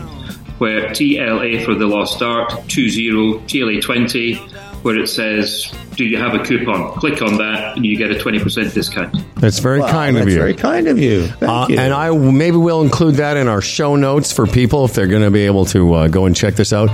[0.59, 6.43] where TLA for the Lost Art, 20 TLA20, where it says, Do you have a
[6.43, 6.93] coupon?
[6.99, 9.15] Click on that and you get a 20% discount.
[9.35, 10.39] That's very Wow, kind of that's you.
[10.39, 11.27] Very kind of you.
[11.27, 11.77] Thank Uh, you.
[11.79, 15.21] and I maybe we'll include that in our show notes for people if they're going
[15.23, 16.89] to be able to uh, go and check this out.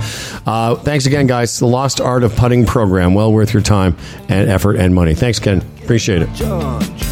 [0.46, 1.58] Uh, thanks again, guys.
[1.58, 3.96] The Lost Art of Putting program, well worth your time
[4.28, 5.14] and effort and money.
[5.14, 5.58] Thanks, Ken.
[5.82, 6.28] Appreciate it.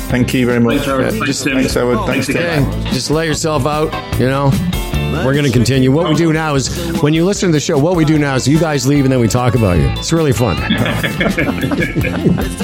[0.09, 0.75] Thank you very much.
[0.77, 1.11] Thanks, Howard.
[1.11, 1.55] Thanks, just- Tim.
[1.55, 1.99] thanks, Howard.
[2.07, 2.87] Thanks Thanks, again.
[2.95, 3.93] Just let yourself out.
[4.19, 4.51] You know,
[5.25, 5.91] we're going to continue.
[5.93, 6.69] What we do now is
[7.03, 9.13] when you listen to the show, what we do now is you guys leave and
[9.13, 9.89] then we talk about you.
[9.99, 10.57] It's really fun.
[10.63, 10.71] I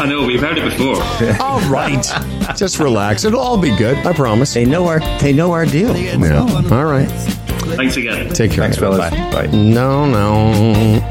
[0.07, 1.03] know, we've heard it before.
[1.41, 2.05] all right,
[2.57, 3.25] just relax.
[3.25, 3.99] It'll all be good.
[3.99, 4.55] I promise.
[4.55, 5.97] they know our they know our deal.
[5.97, 6.41] Yeah.
[6.71, 7.11] All right.
[7.77, 8.29] Thanks again.
[8.33, 8.65] Take care.
[8.65, 9.11] Thanks, fellas.
[9.11, 9.47] Bye.
[9.47, 10.53] No, no.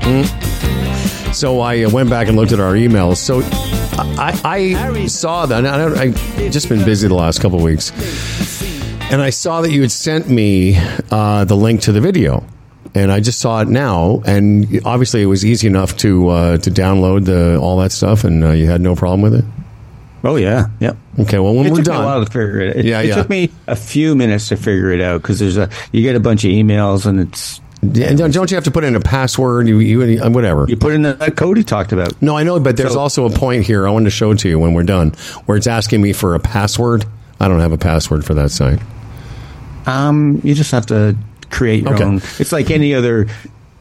[0.02, 1.34] Mm.
[1.34, 3.18] So I uh, went back and looked at our emails.
[3.18, 3.42] So
[4.18, 5.66] I, I saw that.
[5.66, 6.16] I I've
[6.52, 7.92] just been busy the last couple of weeks,
[9.14, 10.76] and I saw that you had sent me
[11.12, 12.44] uh, the link to the video,
[12.96, 14.22] and I just saw it now.
[14.26, 18.44] And obviously, it was easy enough to uh, to download the all that stuff, and
[18.44, 19.46] uh, you had no problem with it.
[20.24, 20.98] Oh yeah, yep.
[21.20, 22.78] Okay, well when it we're took me a done, while to figure it.
[22.78, 23.16] It, Yeah, it yeah.
[23.16, 26.20] took me a few minutes to figure it out because there's a you get a
[26.22, 29.68] bunch of emails and it's and don't you have to put in a password?
[29.68, 30.00] You, you
[30.32, 30.66] whatever.
[30.70, 32.20] you put in the code he talked about.
[32.22, 34.40] No, I know, but there's So- also a point here I wanted to show it
[34.40, 35.10] to you when we're done,
[35.46, 37.04] where it's asking me for a password.
[37.42, 38.80] I don't have a password for that site.
[39.86, 41.16] Um, you just have to
[41.50, 42.04] create your Okay.
[42.04, 42.16] own.
[42.40, 43.28] It's like any other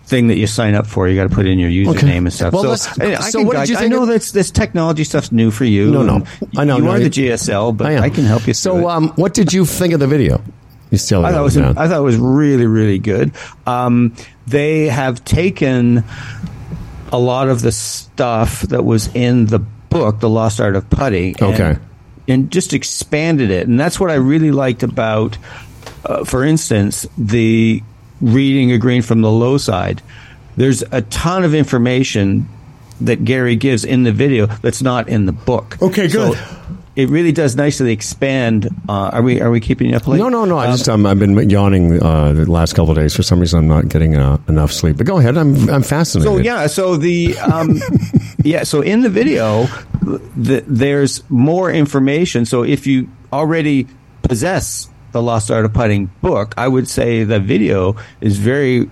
[0.05, 1.09] thing that you sign up for.
[1.09, 2.17] You got to put in your username Okay.
[2.17, 2.53] and stuff.
[2.53, 5.33] Well, so, I, I so what did guide- you I know that's this technology stuff's
[5.33, 5.91] new for you.
[5.91, 6.25] No, no.
[6.57, 7.99] I know, You no, are the GSL, but I.
[8.05, 8.55] I, can help you.
[8.55, 10.43] So, um, what did you think of the video?
[10.91, 13.33] You still I thought it was I thought it was really really good.
[13.67, 14.15] Um,
[14.47, 16.05] they have taken
[17.11, 21.43] a lot of the stuff that was in the book, The Lost Art of and,
[21.43, 21.77] Okay.
[22.29, 23.69] and just expanded it.
[23.69, 25.39] And that's what I really liked about,
[26.05, 27.83] uh, for instance, the
[28.21, 30.03] reading a green from the low side.
[30.57, 32.49] There's a ton of information
[33.01, 35.77] that Gary gives in the video that's not in the book.
[35.83, 36.37] Okay, good.
[36.37, 36.59] So
[36.95, 38.69] it really does nicely expand.
[38.89, 40.19] Uh, are we are we keeping you up late?
[40.19, 40.59] no, no, no.
[40.59, 43.41] I Um, just um, I've been yawning uh, the last couple of days for some
[43.41, 43.61] reason.
[43.61, 44.99] I'm not getting uh, enough sleep.
[44.99, 45.37] But go ahead.
[45.39, 46.31] I'm I'm fascinated.
[46.31, 47.81] So yeah, so the um,
[48.45, 49.65] yeah, so in the video,
[50.37, 52.45] the, there's more information.
[52.45, 53.89] So if you already
[54.21, 58.91] possess the Lost Art of Putting book, I would say the video is very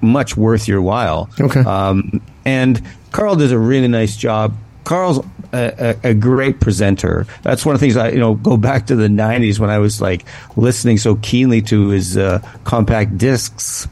[0.00, 1.30] much worth your while.
[1.40, 1.60] Okay.
[1.60, 2.82] Um, and
[3.12, 4.54] Karl does a really nice job.
[4.84, 7.26] Karl's a, a, a great presenter.
[7.42, 9.78] That's one of the things I, you know, go back to the '90s when I
[9.78, 10.24] was like
[10.56, 13.88] listening so keenly to his uh, compact discs.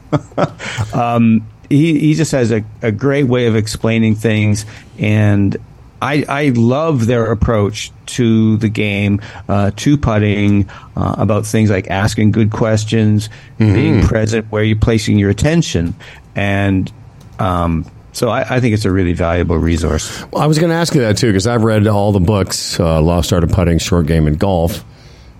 [0.93, 4.65] um, he he just has a, a great way of explaining things,
[4.97, 5.57] and
[6.01, 11.89] I I love their approach to the game, uh, to putting, uh, about things like
[11.89, 15.93] asking good questions, being present where you're placing your attention,
[16.35, 16.91] and
[17.37, 20.25] um, so I, I think it's a really valuable resource.
[20.31, 22.79] Well, I was going to ask you that too because I've read all the books,
[22.79, 24.83] uh, Lost Art of Putting, Short Game, and Golf,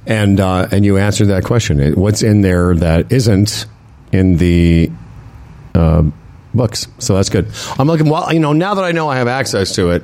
[0.05, 1.93] and uh, and you answered that question.
[1.95, 3.65] What's in there that isn't
[4.11, 4.91] in the
[5.75, 6.03] uh,
[6.53, 6.87] books?
[6.99, 7.47] So that's good.
[7.77, 8.09] I'm looking.
[8.09, 10.03] Well, you know, now that I know I have access to it,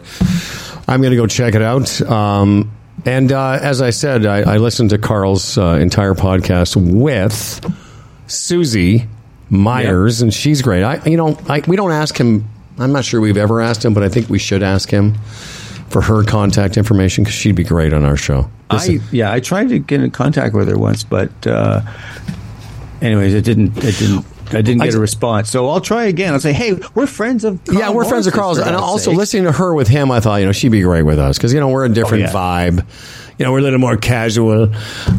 [0.88, 2.02] I'm going to go check it out.
[2.02, 2.72] Um,
[3.06, 7.62] and uh, as I said, I, I listened to Karl's uh, entire podcast with
[8.28, 9.08] Susie
[9.50, 10.84] Meyers, and she's great.
[10.84, 12.48] I, you know, I, we don't ask him.
[12.80, 15.16] I'm not sure we've ever asked him, but I think we should ask him
[15.90, 18.50] for her contact information because she'd be great on our show.
[18.70, 21.82] I yeah, I tried to get in contact with her once, but uh,
[23.02, 23.78] anyways, it didn't.
[23.78, 24.26] It didn't.
[24.50, 26.34] I didn't get I- a response, so I'll try again.
[26.34, 29.18] I'll say, "Hey, we're friends of Karl yeah, we're friends of Karl's, and also sake."
[29.18, 31.54] listening to her with him, I thought you know she'd be great with us because
[31.54, 32.32] you know we're a different yeah.
[32.32, 32.86] vibe.
[33.38, 34.74] You know, we're a little more casual.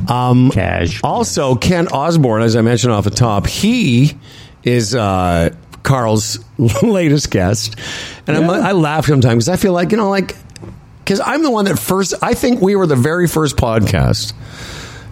[0.09, 1.01] Um, Cash.
[1.05, 4.17] Also, Kent Osborne, as I mentioned off the top, he
[4.65, 5.51] is uh,
[5.83, 6.39] Karl's
[6.83, 7.77] latest guest,
[8.27, 10.35] and I'm, I laugh sometimes because I feel like you know, like
[11.05, 12.15] because I'm the one that first.
[12.23, 14.33] I think we were the very first podcast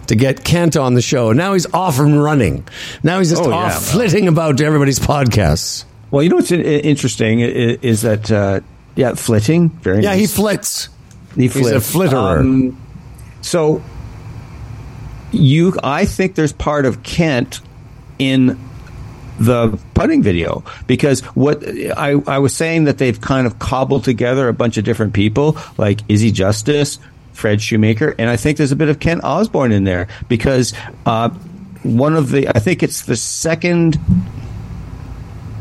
[0.07, 1.31] to get Kent on the show.
[1.31, 2.67] Now he's off and running.
[3.03, 3.79] Now he's just Oh, off well.
[3.79, 5.85] flitting about to everybody's podcasts.
[6.11, 8.61] Well, you know what's interesting is that uh,
[8.95, 9.69] yeah, flitting.
[9.69, 10.89] Very Yeah, he flits.
[11.35, 12.13] He He's a flits.
[12.13, 12.39] flitterer.
[12.39, 12.81] Um,
[13.41, 13.83] so
[15.31, 17.59] you, I think there's part of Kent
[18.19, 18.57] in
[19.37, 24.47] the putting video because what I, I was saying that they've kind of cobbled together
[24.47, 26.99] a bunch of different people like Izzy Justice,
[27.35, 30.73] Fred Shoemaker, and I think there's a bit of Kent Osborne in there because
[31.05, 31.29] uh,
[31.83, 33.99] one of the I think it's the second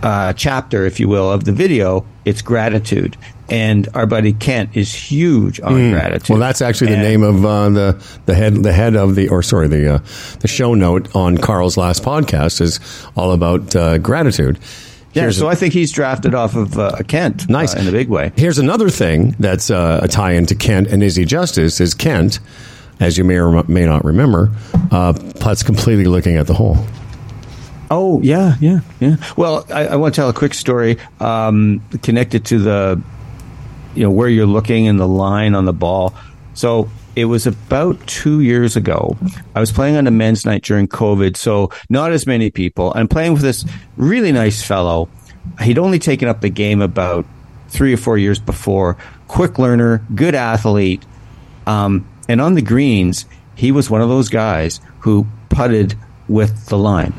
[0.03, 2.05] uh, chapter, if you will, of the video.
[2.25, 3.17] It's gratitude,
[3.51, 6.27] and our buddy Kent is huge on gratitude.
[6.29, 6.33] Hmm.
[6.35, 9.29] Well, that's actually the And- name of uh, the the head the head of the
[9.29, 9.99] or sorry the uh,
[10.41, 12.81] the show note on Karl's last podcast is
[13.17, 14.59] all about uh, gratitude.
[15.15, 17.89] Yeah, Here's so a- I think he's drafted off of uh, Kent, nice uh, in
[17.89, 18.33] a big way.
[18.37, 22.41] Here's another thing that's uh, a tie into Kent and Izzy Justice is Kent,
[23.01, 24.51] as you may or may not remember,
[24.91, 26.77] uh, putts completely looking at the hole.
[27.91, 29.17] Oh yeah, yeah, yeah.
[29.37, 33.01] Well, I, I want to tell a quick story um, connected to the,
[33.95, 36.15] you know, where you're looking and the line on the ball.
[36.55, 39.17] So it was about two years ago.
[39.55, 42.93] I was playing on a men's night during COVID, so not as many people.
[42.95, 43.65] I'm playing with this
[43.97, 45.09] really nice fellow.
[45.61, 47.27] He'd only taken up the game about
[47.69, 48.97] three or four years before.
[49.29, 51.05] Quick learner, good athlete.
[51.67, 55.95] Um, and on the greens, he was one of those guys who putted
[56.29, 57.13] with the line.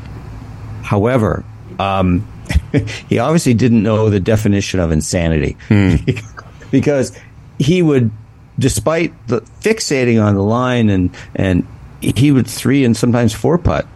[0.82, 1.44] However,
[1.78, 2.26] um,
[3.08, 5.56] he obviously didn't know the definition of insanity
[6.70, 7.16] because
[7.58, 8.10] he would,
[8.58, 11.66] despite the fixating on the line and and
[12.00, 13.86] he would three and sometimes four putt,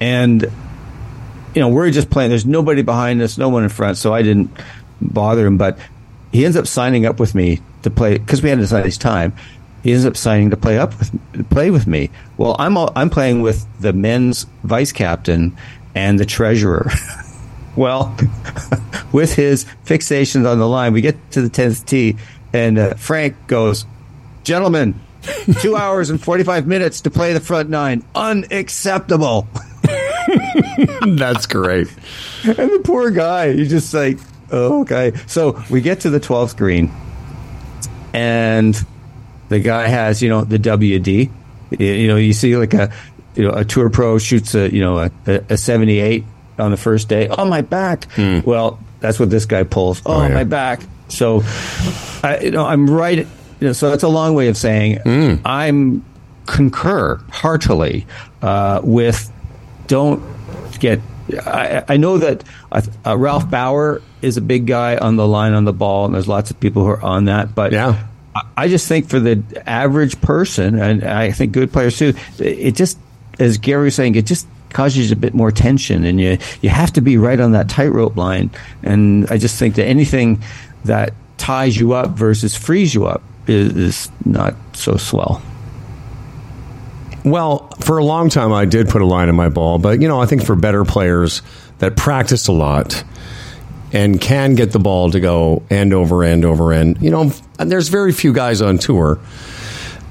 [0.00, 0.42] and
[1.54, 2.30] you know we're just playing.
[2.30, 4.50] There's nobody behind us, no one in front, so I didn't
[5.00, 5.58] bother him.
[5.58, 5.78] But
[6.32, 8.98] he ends up signing up with me to play because we had to decide his
[8.98, 9.34] time.
[9.82, 12.10] He ends up signing to play up with play with me.
[12.36, 15.56] Well, I'm all, I'm playing with the men's vice captain
[15.94, 16.90] and the treasurer.
[17.76, 18.16] well,
[19.12, 22.16] with his fixations on the line, we get to the tenth tee,
[22.52, 23.84] and uh, Frank goes,
[24.44, 24.94] "Gentlemen,
[25.60, 29.48] two hours and forty five minutes to play the front nine, unacceptable."
[31.06, 31.88] That's great.
[32.44, 34.18] And the poor guy, he's just like,
[34.50, 35.12] oh, okay.
[35.26, 36.90] So we get to the 12th green,
[38.12, 38.74] and
[39.48, 41.30] the guy has, you know, the WD.
[41.78, 42.92] You- know, you see like a,
[43.34, 45.10] you know, a tour pro shoots a, you know, a,
[45.50, 46.24] a 78
[46.58, 47.28] on the first day.
[47.28, 48.10] Oh, my back.
[48.12, 48.40] Hmm.
[48.44, 50.02] Well, that's what this guy pulls.
[50.06, 50.34] Oh, oh, yeah.
[50.34, 50.80] my back.
[51.08, 51.42] So,
[52.22, 53.26] I, you know, I'm right.
[53.64, 54.98] You know, so that's a long way of saying
[55.42, 56.04] I'm
[56.44, 58.06] concur heartily
[58.42, 59.32] uh, with
[59.86, 60.22] don't
[60.80, 61.00] get.
[61.46, 65.54] I, I know that uh, uh, Ralph Bauer is a big guy on the line
[65.54, 67.54] on the ball, and there's lots of people who are on that.
[67.54, 68.06] But Yeah.
[68.34, 72.72] I, I just think for the average person, and I think good players too, it
[72.72, 72.98] just,
[73.38, 76.92] as Gary was saying, it just causes a bit more tension, and you you have
[76.92, 78.50] to be right on that tightrope line.
[78.82, 80.42] And I just think that anything
[80.84, 85.42] that ties you up versus frees you up is, is not so swell.
[87.24, 90.08] Well, for a long time, I did put a line in my ball, but you
[90.08, 91.40] know, I think for better players
[91.78, 93.02] that practice a lot
[93.92, 97.88] and can get the ball to go end over end over end, you know, there's
[97.88, 99.18] very few guys on tour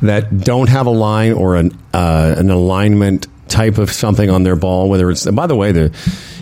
[0.01, 4.55] that don't have a line or an uh, an alignment type of something on their
[4.55, 4.89] ball.
[4.89, 5.95] Whether it's, by the way, the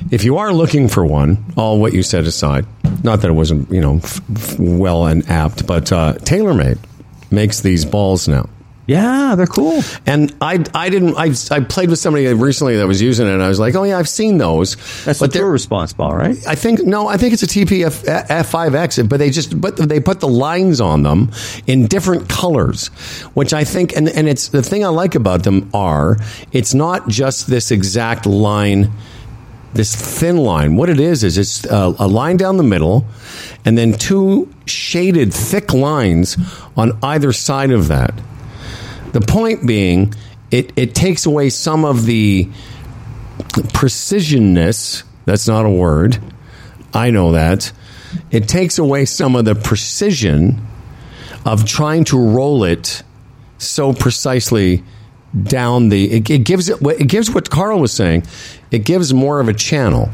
[0.10, 2.66] if you are looking for one, all what you said aside,
[3.04, 6.80] not that it wasn't you know f- f- well and apt, but uh, TaylorMade
[7.30, 8.49] makes these balls now.
[8.88, 9.82] Yeah, they're cool.
[10.06, 11.16] And I, I didn't.
[11.16, 13.32] I, I played with somebody recently that was using it.
[13.32, 14.76] and I was like, oh yeah, I've seen those.
[15.06, 16.36] That's but the they're- tour response ball, right?
[16.45, 20.20] I think no, I think it's a TPF F5X, but they just but they put
[20.20, 21.32] the lines on them
[21.68, 22.88] in different colors,
[23.34, 26.18] which I think and and it's the thing I like about them are
[26.52, 28.91] it's not just this exact line
[29.74, 30.76] this thin line.
[30.76, 33.05] What it is is it's a, a line down the middle,
[33.65, 36.38] and then two shaded thick lines
[36.76, 38.13] on either side of that.
[39.13, 40.13] The point being,
[40.51, 42.49] it, it takes away some of the
[43.49, 45.03] precisionness.
[45.26, 46.19] That's not a word.
[46.93, 47.72] I know that.
[48.30, 50.65] It takes away some of the precision
[51.45, 53.03] of trying to roll it
[53.57, 54.84] so precisely
[55.43, 56.11] down the.
[56.11, 56.82] It, it gives it.
[56.82, 58.24] It gives what Karl was saying.
[58.72, 60.09] It gives more of a channel.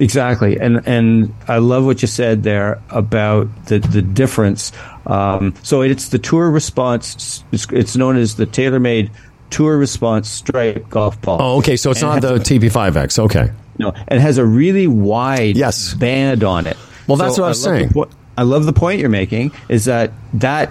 [0.00, 4.72] Exactly, and and I love what you said there about the the difference.
[5.06, 7.44] Um, so it's the tour response.
[7.52, 9.10] It's, it's known as the TaylorMade
[9.50, 11.38] Tour Response Stripe golf ball.
[11.40, 11.76] Oh, okay.
[11.76, 13.18] So it's And not it the has- TP5X.
[13.18, 13.50] Okay.
[13.78, 15.94] No, and it has a really wide Yes.
[15.94, 16.76] band on it.
[17.06, 17.90] Well, that's what I was the saying.
[17.90, 19.52] po- I love the point you're making.
[19.68, 20.70] Is that that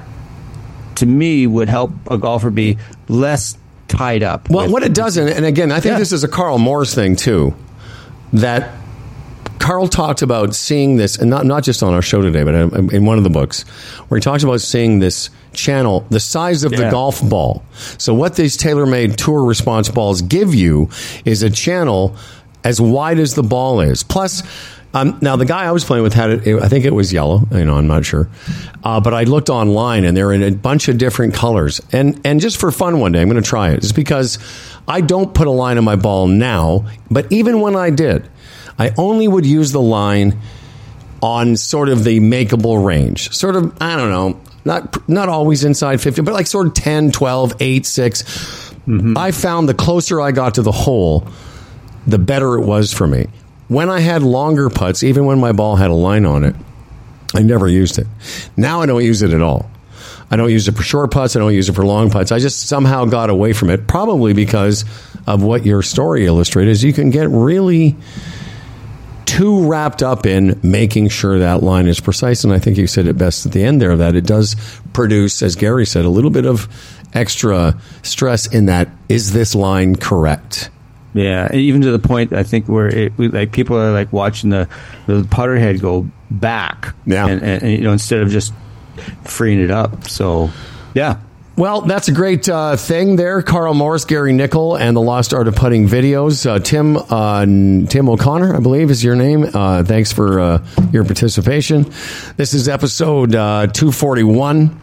[0.95, 2.77] to me would help a golfer be
[3.07, 3.57] less
[3.91, 4.49] tied up.
[4.49, 5.99] Well, with- what it doesn't, and again, I think Yeah.
[5.99, 7.53] this is a Karl Morris thing too,
[8.33, 8.69] that
[9.59, 12.89] Karl talked about seeing this, and not not just on our show today, but in,
[12.91, 13.63] in one of the books,
[14.07, 17.61] where he talks about seeing this channel, the size of the golf ball.
[17.99, 20.89] So, what these TaylorMade Tour Response balls give you
[21.25, 22.15] is a channel
[22.63, 24.01] as wide as the ball is.
[24.03, 24.41] Plus.
[24.93, 26.61] Um, now the guy I was playing with had it.
[26.61, 27.47] I think it was yellow.
[27.51, 28.27] You know, I'm not sure,
[28.83, 31.81] uh, but I looked online and they're in a bunch of different colors.
[31.91, 33.81] And and just for fun, one day I'm going to try it.
[33.81, 34.37] Just because
[34.87, 38.29] I don't put a line on my ball now, but even when I did,
[38.77, 40.39] I only would use the line
[41.21, 43.31] on sort of the makeable range.
[43.31, 47.11] Sort of, I don't know, not not always inside 50, but like sort of 10,
[47.11, 48.73] 12, 8, 6.
[49.15, 51.27] I found the closer I got to the hole,
[52.07, 53.27] the better it was for me.
[53.71, 56.57] When I had longer putts, even when my ball had a line on it,
[57.33, 58.07] I never used it.
[58.57, 59.71] Now I don't use it at all.
[60.29, 61.37] I don't use it for short putts.
[61.37, 62.33] I don't use it for long putts.
[62.33, 64.83] I just somehow got away from it, probably because
[65.25, 66.71] of what your story illustrated.
[66.71, 67.95] Is you can get really
[69.23, 72.43] too wrapped up in making sure that line is precise.
[72.43, 74.57] And I think you said it best at the end there that it does
[74.91, 76.67] produce, as Gary said, a little bit of
[77.13, 80.69] extra stress in that is this line correct?
[81.13, 84.13] Yeah, and even to the point I think where it we, like people are like
[84.13, 84.69] watching the
[85.07, 86.93] the putter head go back.
[87.05, 87.27] Yeah.
[87.27, 88.53] and, and, and, you know instead of just
[89.25, 90.05] freeing it up.
[90.07, 90.49] So
[90.93, 91.17] yeah,
[91.57, 93.41] Well, that's a great uh, thing there.
[93.41, 96.45] Karl Morris, Gary Nicol, and the Lost Art of Putting videos.
[96.45, 97.45] Uh, Tim uh,
[97.87, 99.45] Tim O'Connor, I believe, is your name.
[99.53, 101.83] Uh, thanks for uh, your participation.
[102.37, 104.79] This is episode uh, 241.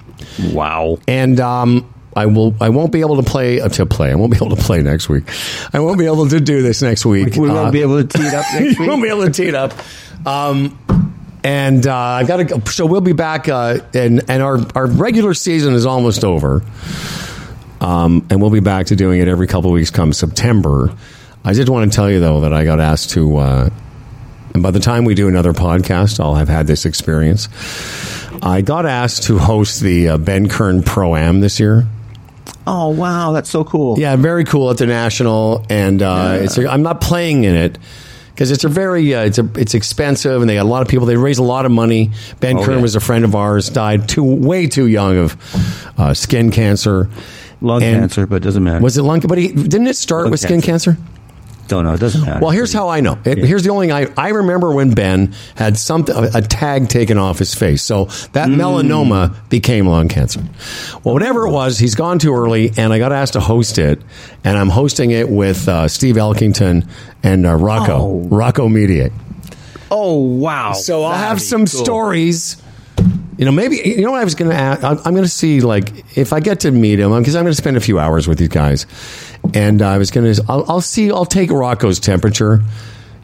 [0.52, 0.98] wow.
[1.06, 2.54] and um, I will.
[2.60, 4.10] I won't be able to play uh, to play.
[4.10, 5.24] I won't be able to play next week.
[5.72, 7.36] I won't be able to do this next week.
[7.36, 8.78] We Uh, won't be able to tee it up next week.
[8.80, 9.72] we won't be able to tee it up.
[10.26, 10.78] Um,
[11.44, 12.60] and uh, I got to go.
[12.66, 16.62] So we'll be back, uh, and and our our regular season is almost over.
[17.80, 20.92] Um, and we'll be back to doing it every couple of weeks come September.
[21.44, 23.36] I did want to tell you though that I got asked to.
[23.36, 23.70] Uh,
[24.54, 27.48] and by the time we do another podcast, I'll have had this experience.
[28.42, 31.86] I got asked to host the uh, Ben Kern Pro Am this year.
[32.66, 33.98] Oh wow, that's so cool.
[33.98, 37.78] Yeah, very cool at the national, and uh, it's I'm not playing in it
[38.34, 40.88] because it's a very uh, it's a it's expensive, and they got a lot of
[40.88, 41.06] people.
[41.06, 42.10] They raise a lot of money.
[42.40, 42.82] Ben Oh, Kern yeah.
[42.82, 47.08] was a friend of ours, died too way too young of uh, skin cancer,
[47.60, 48.80] lung And- cancer, but it doesn't matter.
[48.82, 49.20] Was it lung?
[49.20, 50.96] But he didn't it start Lung with skin cancer?
[51.68, 51.92] Don't know.
[51.92, 52.40] It doesn't matter.
[52.40, 53.18] Well, here's how I know.
[53.24, 57.18] It, Here's the only thing I I remember when Ben had something a tag taken
[57.18, 60.40] off his face, so that melanoma became lung cancer.
[61.04, 64.00] Well, whatever it was, he's gone too early, and I got asked to host it,
[64.44, 66.88] and I'm hosting it with uh, Steve Elkington
[67.22, 68.28] and uh, Rocco Oh.
[68.30, 69.12] Rocco Mediate.
[69.90, 70.72] oh wow.
[70.72, 71.84] So I'll have some cool.
[71.84, 72.62] stories.
[73.36, 74.82] You know, maybe you know what I was going to ask.
[74.82, 77.52] I'm, I'm going to see like if I get to meet him because I'm going
[77.52, 78.84] to spend a few hours with these guys,
[79.54, 80.44] and I was going to.
[80.48, 81.10] I'll, I'll see.
[81.10, 82.60] I'll take Rocco's temperature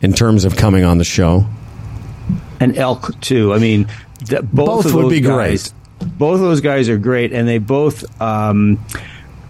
[0.02, 1.46] in terms of coming on the show.
[2.60, 3.52] and elk too.
[3.54, 3.86] I mean,
[4.26, 7.48] th- both, Both of would those be guys, Both of those guys are great, and
[7.48, 8.84] they both um,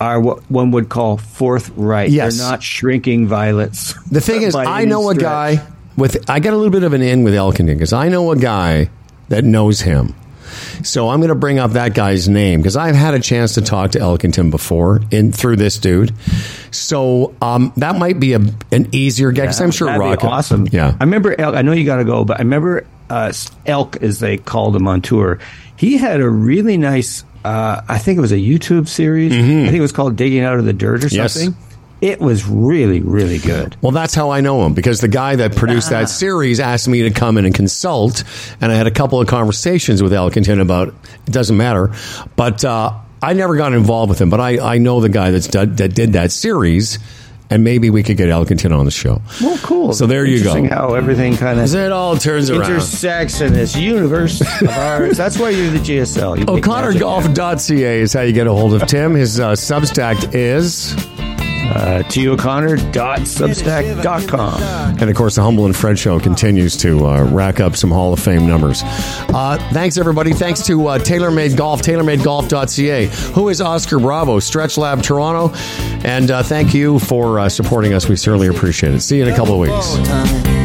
[0.01, 2.11] are what one would call forthright.
[2.11, 2.37] Yes.
[2.39, 3.95] They're not shrinking violets.
[4.11, 5.64] The thing is, I know a guy
[5.97, 6.29] with.
[6.29, 8.91] I got a little bit of an in with Elkington because I know a guy
[9.29, 10.14] that knows him.
[10.83, 13.63] So I'm going to bring up that guy's name because I've had a chance to
[13.63, 16.13] talk to Elkington before in through this dude.
[16.71, 18.41] So um, that might be a,
[18.73, 20.27] an easier get because I'm sure That'd be Rocket.
[20.27, 20.67] awesome.
[20.71, 20.97] Yeah.
[20.99, 21.55] I remember elk.
[21.55, 23.33] I know you got to go, but I remember uh,
[23.67, 25.39] elk, as they called him on tour.
[25.77, 27.25] He had a really nice.
[27.45, 29.33] Uh, I think it was a YouTube series.
[29.33, 31.17] I think it was called "Digging Out of the Dirt" or Mm-hmm.
[31.17, 31.49] Yes.
[32.05, 33.77] It was really, really good.
[33.81, 36.01] Well, that's how I know him because the guy that produced Ah.
[36.01, 38.25] that series asked me to come in and consult,
[38.61, 41.93] and I had a couple of conversations with Elkington about it doesn't matter,
[42.37, 42.93] but uh,
[43.23, 44.29] I never got involved with him.
[44.29, 46.99] But I, I know the guy that's done, that did that series,
[47.49, 49.23] and maybe we could get Elkington on the show.
[49.41, 49.95] Well, cool.
[49.95, 50.63] So there you go.
[50.69, 52.71] How everything kind of It all turns around.
[52.71, 55.17] intersects in this universe of ours.
[55.17, 56.39] That's why you're the GSL.
[56.39, 56.45] You.
[56.45, 59.15] O'ConnorGolf.ca is how you get a hold of Tim.
[59.15, 60.95] His uh, Substack is,
[61.75, 64.62] Uh, TO'Connor.substack.com.
[65.01, 68.12] and of course, the Humble and Fred Show continues to uh, rack up some Hall
[68.12, 68.83] of Fame numbers.
[68.85, 70.33] Uh, thanks, everybody.
[70.33, 73.07] Thanks to uh, TaylorMade Golf, TaylorMadeGolf.ca.
[73.35, 74.39] Who is Oscar Bravo?
[74.39, 75.53] Stretch Lab Toronto.
[76.05, 78.09] And uh, thank you for uh, supporting us.
[78.09, 79.01] We certainly appreciate it.
[79.01, 80.64] See you in a couple of weeks.